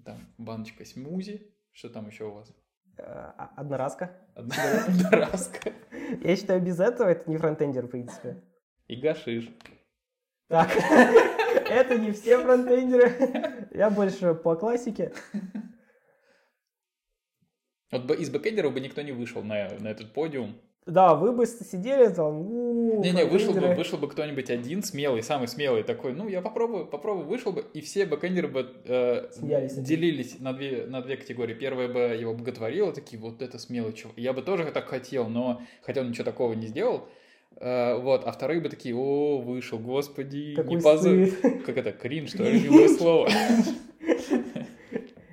Там 0.04 0.34
баночка 0.38 0.84
смузи, 0.84 1.54
что 1.72 1.88
там 1.88 2.08
еще 2.08 2.24
у 2.24 2.32
вас? 2.34 2.50
Э, 2.98 3.02
а- 3.02 3.52
Одноразка. 3.56 4.16
Одноразка 4.34 5.72
Я 6.22 6.37
считаю, 6.37 6.60
без 6.60 6.80
этого 6.80 7.08
это 7.08 7.30
не 7.30 7.38
фронтендер, 7.38 7.87
в 7.87 7.90
принципе. 7.90 8.42
и 8.88 8.96
гашиш. 8.96 9.50
Так, 10.48 10.70
это 11.70 11.98
не 11.98 12.12
все 12.12 12.38
фронтендеры. 12.42 13.68
Я 13.72 13.88
больше 13.90 14.34
по 14.34 14.54
классике. 14.56 15.12
Вот 17.90 18.10
из 18.10 18.30
бэкэндеров 18.30 18.74
бы 18.74 18.80
никто 18.80 19.02
не 19.02 19.12
вышел 19.12 19.42
на, 19.42 19.70
на 19.78 19.88
этот 19.88 20.12
подиум. 20.12 20.60
Да, 20.86 21.14
вы 21.14 21.32
бы 21.32 21.46
сидели 21.46 22.08
там, 22.08 22.40
«У, 22.40 23.02
Не-не, 23.02 23.24
вышел 23.24 23.48
бы, 23.48 23.52
фронтендеры». 23.54 23.76
вышел 23.76 23.98
бы 23.98 24.06
кто-нибудь 24.06 24.50
один, 24.50 24.82
смелый, 24.82 25.22
самый 25.22 25.48
смелый 25.48 25.82
такой, 25.82 26.12
ну, 26.12 26.28
я 26.28 26.42
попробую, 26.42 26.86
попробую, 26.86 27.26
вышел 27.26 27.52
бы, 27.52 27.64
и 27.72 27.80
все 27.80 28.04
бэкэндеры 28.04 28.48
бы 28.48 28.70
э, 28.84 29.30
Смеялись. 29.32 29.74
делились 29.74 30.38
на 30.40 30.52
две, 30.52 30.84
на 30.84 31.00
две 31.00 31.16
категории. 31.16 31.54
Первая 31.54 31.88
бы 31.88 32.00
его 32.14 32.34
боготворила, 32.34 32.92
такие, 32.92 33.20
вот 33.20 33.40
это 33.40 33.58
смелый 33.58 33.94
чувак. 33.94 34.18
Я 34.18 34.34
бы 34.34 34.42
тоже 34.42 34.70
так 34.72 34.86
хотел, 34.86 35.28
но 35.28 35.62
хотя 35.80 36.02
он 36.02 36.10
ничего 36.10 36.24
такого 36.24 36.52
не 36.52 36.66
сделал. 36.66 37.08
Э, 37.56 37.96
вот, 37.98 38.24
а 38.26 38.32
вторые 38.32 38.60
бы 38.60 38.68
такие, 38.68 38.94
о, 38.94 39.38
вышел, 39.38 39.78
господи, 39.78 40.54
Какой 40.54 40.76
не 40.76 40.82
позор. 40.82 41.28
Как 41.64 41.78
это, 41.78 41.92
кринж, 41.92 42.30
что 42.30 42.42
ли, 42.42 42.58
любимое 42.58 42.88
слово. 42.88 43.28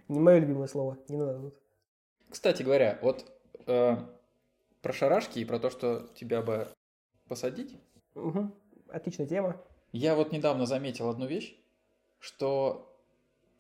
Не 0.08 0.20
мое 0.20 0.40
любимое 0.40 0.68
слово. 0.68 0.98
Не 1.10 1.18
надо. 1.18 1.52
Кстати 2.30 2.64
говоря, 2.64 3.00
вот 3.02 3.26
э, 3.68 3.98
про 4.82 4.94
шарашки 4.94 5.40
и 5.40 5.46
про 5.46 5.60
то, 5.60 5.70
что 5.70 6.08
тебя 6.16 6.42
бы 6.42 6.68
посадить, 7.28 7.78
Мгм. 8.16 8.54
Отличная 8.90 9.26
тема. 9.26 9.58
Я 9.94 10.16
вот 10.16 10.32
недавно 10.32 10.66
заметил 10.66 11.10
одну 11.10 11.26
вещь, 11.26 11.56
что 12.20 12.88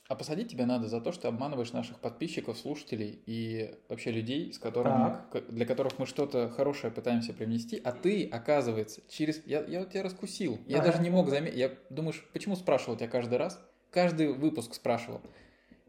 а 0.07 0.15
посадить 0.15 0.51
тебя 0.51 0.65
надо 0.65 0.89
за 0.89 0.99
то, 0.99 1.13
что 1.13 1.29
обманываешь 1.29 1.71
наших 1.71 1.99
подписчиков, 1.99 2.57
слушателей 2.57 3.21
и 3.25 3.73
вообще 3.87 4.11
людей, 4.11 4.51
с 4.51 4.59
которыми, 4.59 5.15
для 5.49 5.65
которых 5.65 5.99
мы 5.99 6.05
что-то 6.05 6.49
хорошее 6.49 6.91
пытаемся 6.91 7.31
привнести, 7.33 7.79
а 7.81 7.93
ты, 7.93 8.27
оказывается, 8.27 9.01
через... 9.07 9.41
Я, 9.45 9.63
я 9.63 9.79
вот 9.79 9.91
тебя 9.91 10.03
раскусил. 10.03 10.59
Я 10.67 10.79
Ага. 10.79 10.91
даже 10.91 11.01
не 11.01 11.09
мог 11.09 11.29
заметить. 11.29 11.57
Я 11.57 11.71
думаешь, 11.89 12.27
почему 12.33 12.57
спрашивал 12.57 12.97
тебя 12.97 13.07
каждый 13.07 13.37
раз? 13.37 13.57
Каждый 13.89 14.33
выпуск 14.33 14.73
спрашивал. 14.73 15.21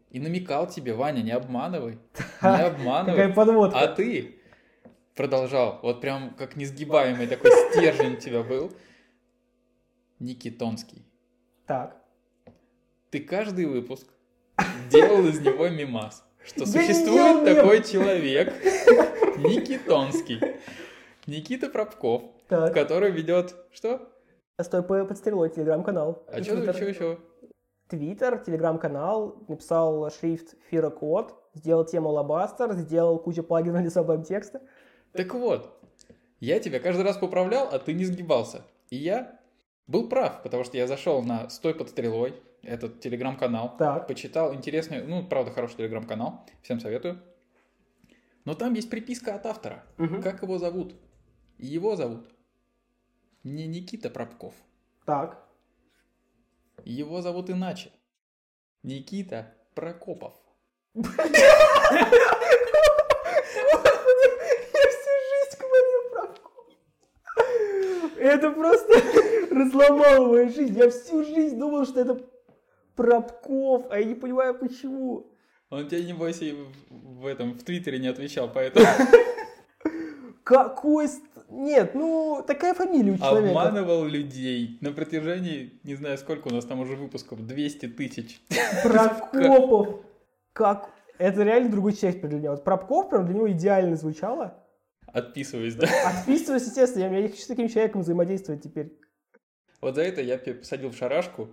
И 0.09 0.21
намекал 0.21 0.67
тебе, 0.67 0.93
Ваня, 0.93 1.21
не 1.21 1.31
обманывай. 1.31 1.99
Не 2.41 2.47
обманывай. 2.65 3.17
Какая 3.17 3.33
подводка. 3.33 3.77
А 3.77 3.87
ты 3.89 4.39
продолжал, 5.15 5.79
вот 5.83 6.01
прям 6.01 6.33
как 6.35 6.55
несгибаемый 6.55 7.27
такой 7.27 7.51
стержень 7.71 8.13
у 8.13 8.17
тебя 8.17 8.43
был. 8.43 8.71
Никитонский. 10.19 11.05
Так. 11.65 11.95
ты 13.09 13.19
каждый 13.19 13.65
выпуск 13.65 14.07
делал 14.89 15.25
из 15.25 15.39
него 15.39 15.69
мимас. 15.69 16.23
Что 16.43 16.65
существует 16.65 17.45
такой 17.45 17.81
человек, 17.83 18.53
Никитонский, 19.37 20.41
Никита 21.25 21.69
Пробков, 21.69 22.23
Так, 22.49 22.73
который 22.73 23.11
ведет... 23.11 23.55
Что? 23.71 24.09
стой 24.61 24.83
по- 24.83 25.05
под 25.05 25.17
стрелой, 25.17 25.49
телеграм-канал. 25.49 26.23
А 26.27 26.43
что 26.43 26.55
еще, 26.55 26.89
еще? 26.89 27.19
Твиттер, 27.87 28.39
телеграм-канал, 28.39 29.37
написал 29.47 30.09
шрифт 30.11 30.55
Фира 30.69 30.89
Код, 30.89 31.33
сделал 31.53 31.85
тему 31.85 32.09
Лобастер, 32.09 32.73
сделал 32.73 33.19
кучу 33.19 33.41
плагинов 33.43 33.81
для 33.81 33.89
свободного 33.89 34.25
текста. 34.25 34.61
Так 35.13 35.33
вот, 35.33 35.79
я 36.39 36.59
тебя 36.59 36.79
каждый 36.79 37.03
раз 37.03 37.17
поправлял, 37.17 37.69
а 37.71 37.79
ты 37.79 37.93
не 37.93 38.05
сгибался. 38.05 38.65
И 38.89 38.97
я 38.97 39.39
был 39.87 40.09
прав, 40.09 40.43
потому 40.43 40.63
что 40.63 40.77
я 40.77 40.87
зашел 40.87 41.23
на 41.23 41.49
«Стой 41.49 41.73
под 41.75 41.89
стрелой», 41.89 42.33
этот 42.61 43.01
телеграм-канал, 43.01 43.75
Так. 43.77 44.07
почитал 44.07 44.53
интересный, 44.55 45.03
ну, 45.03 45.27
правда, 45.27 45.51
хороший 45.51 45.75
телеграм-канал, 45.77 46.45
всем 46.61 46.79
советую. 46.79 47.21
Но 48.45 48.53
там 48.55 48.73
есть 48.73 48.89
приписка 48.89 49.35
от 49.35 49.45
автора. 49.45 49.83
Мгм. 49.97 50.21
Как 50.21 50.41
его 50.43 50.57
зовут? 50.57 50.95
Его 51.57 51.95
зовут 51.95 52.29
не 53.43 53.67
Никита 53.67 54.09
Пробков. 54.09 54.53
Так. 55.05 55.45
Его 56.85 57.21
зовут 57.21 57.49
иначе. 57.49 57.91
Никита 58.81 59.53
Прокопов. 59.75 60.33
Я 60.93 61.03
всю 64.89 65.13
жизнь 65.29 65.57
говорил 65.59 66.01
про 66.11 66.23
Это 68.23 68.51
просто 68.51 68.93
разломало 69.51 70.29
мою 70.29 70.49
жизнь. 70.49 70.77
Я 70.77 70.89
всю 70.89 71.25
жизнь 71.25 71.59
думал, 71.59 71.85
что 71.85 71.99
это 71.99 72.21
Пробков, 72.95 73.87
а 73.89 73.99
я 73.99 74.05
не 74.05 74.15
понимаю, 74.15 74.57
почему. 74.57 75.27
Он 75.69 75.89
тебе, 75.89 76.05
небось, 76.05 76.41
и 76.41 76.55
в, 76.89 77.25
этом, 77.25 77.53
в 77.53 77.63
Твиттере 77.63 77.99
не 77.99 78.07
отвечал, 78.07 78.49
поэтому 78.53 78.85
Какой... 80.45 81.09
Нет, 81.49 81.95
ну, 81.95 82.41
такая 82.47 82.73
фамилия 82.73 83.11
у 83.11 83.17
человека. 83.17 83.49
обманывал 83.49 84.05
людей 84.05 84.77
на 84.79 84.93
протяжении, 84.93 85.79
не 85.83 85.95
знаю, 85.95 86.17
сколько 86.17 86.47
у 86.47 86.51
нас 86.51 86.63
там 86.63 86.79
уже 86.79 86.95
выпусков, 86.95 87.45
200 87.45 87.87
тысяч. 87.87 88.41
Прокопов. 88.83 90.05
Как... 90.53 90.89
Это 91.17 91.43
реально 91.43 91.69
другой 91.69 91.93
человек 91.93 92.21
для 92.21 92.37
меня. 92.39 92.51
Вот 92.51 92.63
Пробков 92.63 93.09
прям 93.09 93.25
для 93.25 93.35
него 93.35 93.51
идеально 93.51 93.97
звучало. 93.97 94.62
Отписываюсь, 95.13 95.75
да. 95.75 95.87
Отписываюсь, 96.19 96.65
естественно, 96.65 97.03
я, 97.03 97.17
я 97.19 97.29
хочу 97.29 97.41
с 97.41 97.47
таким 97.47 97.69
человеком 97.69 98.01
взаимодействовать 98.01 98.63
теперь. 98.63 98.91
Вот 99.79 99.95
за 99.95 100.01
это 100.01 100.21
я 100.21 100.37
посадил 100.37 100.89
в 100.89 100.97
шарашку 100.97 101.49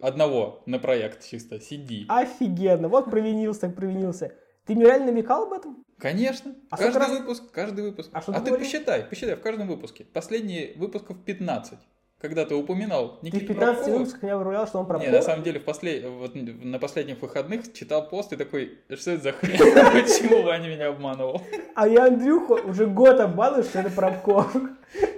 одного 0.00 0.62
на 0.66 0.78
проект 0.78 1.24
чисто, 1.24 1.60
сиди. 1.60 2.06
Офигенно. 2.08 2.88
Вот 2.88 3.10
провинился, 3.10 3.62
так 3.62 3.74
провинился. 3.74 4.34
Ты 4.66 4.74
мне 4.76 4.84
реально 4.84 5.06
намекал 5.06 5.44
об 5.44 5.52
этом? 5.52 5.84
Конечно. 5.98 6.54
А 6.70 6.76
каждый 6.76 6.98
раз- 6.98 7.10
выпуск, 7.10 7.50
каждый 7.52 7.84
выпуск. 7.84 8.10
А 8.12 8.18
А, 8.18 8.40
ты 8.40 8.50
ты 8.52 8.58
посчитай, 8.58 9.04
посчитай 9.04 9.34
в 9.34 9.40
каждом 9.40 9.68
выпуске. 9.68 10.04
Последние 10.04 10.74
выпусков 10.76 11.24
15. 11.24 11.78
Когда 12.22 12.44
ты 12.44 12.54
упоминал 12.54 13.18
Ты 13.20 13.26
Никиту 13.26 13.44
в 13.44 13.48
15 13.48 13.76
Пробкова. 13.76 13.98
выпусках 13.98 14.22
меня 14.22 14.38
выругал, 14.38 14.66
что 14.68 14.78
он 14.78 14.86
Пробков. 14.86 15.10
Не, 15.10 15.16
на 15.16 15.22
самом 15.22 15.42
деле, 15.42 15.58
в 15.58 15.64
послед... 15.64 16.04
вот 16.04 16.34
на 16.36 16.78
последних 16.78 17.20
выходных 17.20 17.72
читал 17.72 18.08
пост 18.08 18.32
и 18.32 18.36
такой, 18.36 18.78
что 18.94 19.10
это 19.10 19.22
за 19.24 19.32
хрень? 19.32 19.58
Почему 19.58 20.42
Ваня 20.42 20.68
меня 20.68 20.88
обманывал? 20.88 21.42
А 21.74 21.88
я 21.88 22.06
Андрюху 22.06 22.54
уже 22.64 22.86
год 22.86 23.18
обманываю, 23.18 23.64
что 23.64 23.80
это 23.80 23.90
Пробков. 23.90 24.54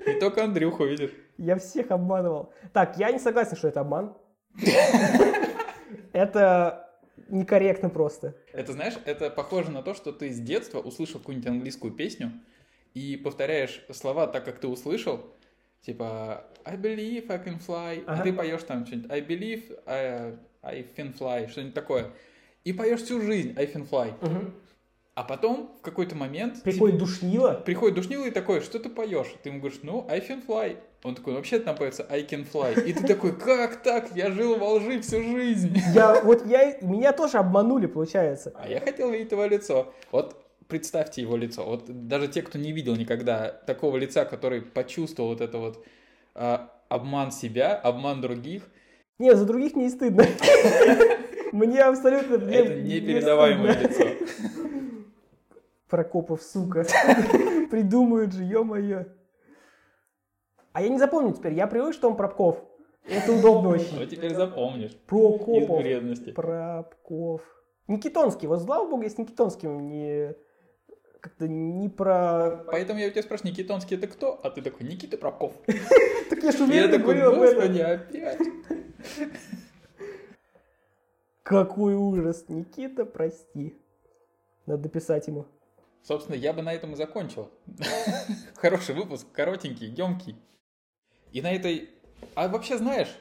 Не 0.07 0.19
только 0.19 0.45
Андрюху, 0.45 0.87
видишь. 0.87 1.11
Я 1.37 1.59
всех 1.59 1.91
обманывал. 1.91 2.55
Так, 2.73 2.97
я 2.97 3.13
не 3.13 3.19
согласен, 3.19 3.57
что 3.57 3.69
это 3.69 3.81
обман. 3.81 4.17
Это 6.13 6.89
некорректно 7.29 7.91
просто. 7.91 8.35
Это, 8.53 8.73
знаешь, 8.73 8.95
это 9.05 9.31
похоже 9.31 9.73
на 9.73 9.83
то, 9.83 9.95
что 9.95 10.13
ты 10.13 10.31
с 10.31 10.39
детства 10.39 10.79
услышал 10.79 11.19
какую-нибудь 11.19 11.49
английскую 11.49 11.93
песню 11.93 12.33
и 12.95 13.17
повторяешь 13.17 13.85
слова 13.91 14.29
так, 14.29 14.45
как 14.45 14.59
ты 14.59 14.69
услышал. 14.69 15.34
Типа 15.85 16.45
I 16.65 16.77
believe 16.77 17.31
I 17.31 17.39
can 17.39 17.59
fly. 17.61 18.03
Ага. 18.07 18.21
И 18.21 18.25
ты 18.25 18.33
поешь 18.33 18.63
там 18.63 18.87
что-нибудь 18.87 19.11
I 19.11 19.21
believe 19.21 19.79
I, 19.87 20.35
I 20.63 20.87
can 20.97 21.17
fly. 21.17 21.49
Что-нибудь 21.49 21.75
такое. 21.75 22.11
И 22.65 22.73
поешь 22.73 23.03
всю 23.03 23.21
жизнь 23.21 23.55
I 23.57 23.67
can 23.67 23.89
fly. 23.89 24.15
А 25.15 25.23
потом 25.23 25.71
в 25.79 25.83
какой-то 25.83 26.17
момент 26.17 26.63
Приходит 26.65 26.99
душнило. 26.99 27.53
приходит 27.65 27.95
душнило 27.95 28.25
и 28.25 28.33
такой, 28.33 28.61
что 28.61 28.81
ты 28.81 28.89
поешь? 28.89 29.29
Ты 29.45 29.51
ему 29.51 29.61
говоришь, 29.61 29.79
ну, 29.85 30.05
I 30.09 30.19
can 30.19 30.45
fly. 30.45 30.77
Он 31.05 31.15
такой, 31.15 31.35
ну, 31.35 31.39
вообще 31.39 31.61
там 31.61 31.77
поется 31.77 32.05
I 32.11 32.25
can 32.25 32.45
fly. 32.51 32.83
И 32.85 32.93
ты 32.93 33.07
такой, 33.07 33.37
как 33.37 33.83
так? 33.85 34.11
Я 34.17 34.33
жил 34.33 34.57
во 34.57 34.73
лжи 34.73 35.01
всю 35.03 35.23
жизнь. 35.23 35.77
Я, 35.95 36.21
вот 36.21 36.45
я, 36.47 36.79
меня 36.81 37.13
тоже 37.13 37.39
обманули, 37.39 37.87
получается. 37.87 38.53
А 38.57 38.69
я 38.69 38.81
хотел 38.81 39.11
видеть 39.11 39.31
его 39.31 39.45
лицо. 39.45 39.95
Вот 40.11 40.44
представьте 40.69 41.23
его 41.23 41.37
лицо. 41.37 41.65
Вот 41.65 41.85
даже 42.09 42.29
те, 42.29 42.43
кто 42.43 42.59
не 42.59 42.73
видел 42.73 42.97
никогда 42.97 43.49
такого 43.49 43.97
лица, 43.97 44.25
который 44.25 44.63
почувствовал 44.63 45.31
вот 45.31 45.41
это 45.41 45.59
вот 45.59 45.85
а, 46.35 46.71
обман 46.89 47.31
себя, 47.33 47.75
обман 47.75 48.21
других, 48.21 48.69
Не, 49.19 49.35
за 49.35 49.45
других 49.45 49.77
не 49.77 49.89
стыдно. 49.91 50.25
Мне 51.53 51.83
абсолютно... 51.83 52.35
это 52.51 52.81
непередаваемое 52.81 53.79
лицо. 53.79 54.05
Прокопов, 55.89 56.43
сука. 56.43 56.85
Придумают 57.71 58.33
же, 58.33 58.43
ё-моё. 58.43 59.07
А 60.73 60.83
я 60.83 60.89
не 60.89 60.99
запомню 60.99 61.33
теперь, 61.35 61.53
я 61.55 61.67
привык, 61.69 61.95
что 61.95 62.09
он 62.11 62.17
Пробков. 62.17 62.59
Это 63.07 63.33
удобно 63.33 63.69
Ну, 63.69 63.75
очень. 63.77 64.09
теперь 64.09 64.35
запомнишь. 64.35 64.91
Из 64.93 64.97
Прокопов. 64.97 65.79
вредности. 65.83 66.33
Пробков. 66.33 67.43
Никитонский. 67.87 68.49
Вот 68.49 68.63
слава 68.63 68.89
богу, 68.89 69.03
я 69.03 69.11
с 69.11 69.19
Никитонским 69.19 69.89
не... 69.89 70.35
Как-то 71.25 71.49
не 71.49 71.89
про... 71.89 72.67
Поэтому 72.71 73.01
я 73.01 73.07
у 73.07 73.11
тебя 73.11 73.23
спрашиваю, 73.23 73.53
Никитонский 73.53 73.97
это 73.97 74.09
кто? 74.09 74.39
А 74.43 74.51
ты 74.51 74.61
такой, 74.61 74.87
Никита 74.87 75.17
Пробков. 75.17 75.55
Так 76.29 76.43
я 76.43 76.53
же 76.53 76.65
уверенно 76.65 76.99
говорил 76.99 77.33
об 77.33 77.41
этом. 77.41 77.71
опять. 77.71 78.39
Какой 81.43 81.95
ужас. 81.95 82.45
Никита, 82.49 83.07
прости. 83.07 83.75
Надо 84.67 84.91
писать 84.91 85.27
ему. 85.27 85.47
Собственно, 86.03 86.37
я 86.37 86.53
бы 86.53 86.61
на 86.61 86.75
этом 86.75 86.93
и 86.93 86.97
закончил. 86.97 87.51
Хороший 88.57 88.95
выпуск, 88.95 89.27
коротенький, 89.33 89.87
емкий. 89.87 90.37
И 91.33 91.41
на 91.41 91.53
этой... 91.53 91.89
А 92.35 92.49
вообще 92.49 92.77
знаешь, 92.77 93.17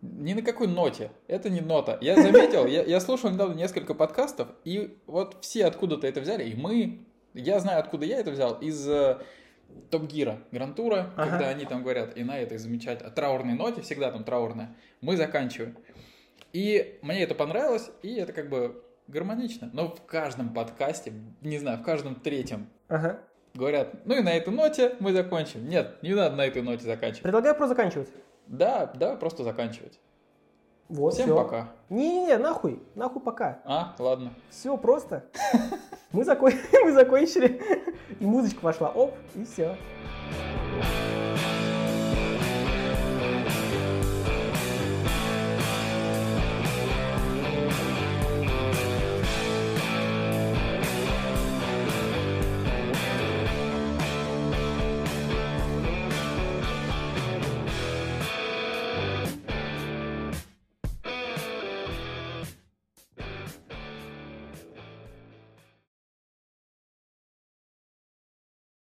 ни 0.00 0.34
на 0.34 0.42
какой 0.42 0.66
ноте. 0.66 1.12
Это 1.28 1.50
не 1.50 1.60
нота. 1.60 1.98
Я 2.00 2.20
заметил, 2.20 2.66
я, 2.66 2.82
я 2.82 2.98
слушал 2.98 3.30
недавно 3.30 3.54
несколько 3.54 3.94
подкастов, 3.94 4.48
и 4.64 4.98
вот 5.06 5.36
все 5.40 5.66
откуда-то 5.66 6.08
это 6.08 6.20
взяли, 6.20 6.50
и 6.50 6.56
мы... 6.56 7.06
Я 7.34 7.60
знаю, 7.60 7.80
откуда 7.80 8.04
я 8.06 8.18
это 8.18 8.30
взял, 8.30 8.54
из 8.60 8.88
Топ 9.90 10.02
Гира, 10.04 10.38
Грантура, 10.50 11.12
Ага. 11.16 11.30
когда 11.30 11.48
они 11.48 11.64
там 11.64 11.82
говорят, 11.82 12.16
и 12.16 12.24
на 12.24 12.38
этой 12.38 12.58
замечательной 12.58 13.10
траурной 13.10 13.54
ноте, 13.54 13.80
всегда 13.80 14.10
там 14.10 14.22
траурная, 14.24 14.74
мы 15.00 15.16
заканчиваем. 15.16 15.76
И 16.52 16.98
мне 17.02 17.22
это 17.22 17.34
понравилось, 17.34 17.90
и 18.02 18.14
это 18.16 18.32
как 18.34 18.50
бы 18.50 18.82
гармонично. 19.08 19.70
Но 19.72 19.88
в 19.88 20.04
каждом 20.04 20.52
подкасте, 20.52 21.12
не 21.40 21.58
знаю, 21.58 21.78
в 21.78 21.82
каждом 21.82 22.14
третьем 22.16 22.68
Ага. 22.88 23.20
говорят, 23.54 24.04
ну 24.06 24.16
и 24.18 24.20
на 24.20 24.32
этой 24.34 24.52
ноте 24.52 24.94
мы 25.00 25.12
закончим. 25.12 25.66
Нет, 25.68 26.02
не 26.02 26.14
надо 26.14 26.36
на 26.36 26.46
этой 26.46 26.60
ноте 26.62 26.84
заканчивать. 26.84 27.22
Предлагаю 27.22 27.54
просто 27.54 27.74
заканчивать. 27.74 28.08
Да, 28.46 28.86
давай 28.94 29.16
просто 29.16 29.44
заканчивать. 29.44 29.98
Вот, 30.92 31.14
Всем 31.14 31.24
всё. 31.24 31.36
пока. 31.36 31.68
Не-не-не, 31.88 32.36
нахуй. 32.36 32.82
Нахуй 32.94 33.22
пока. 33.22 33.60
А, 33.64 33.94
ладно. 33.98 34.34
Все 34.50 34.76
просто. 34.76 35.24
Мы, 36.12 36.22
закон... 36.22 36.52
мы 36.84 36.92
закончили. 36.92 37.62
И 38.20 38.26
музычка 38.26 38.60
пошла. 38.60 38.90
Оп, 38.90 39.14
и 39.34 39.42
все. 39.44 39.74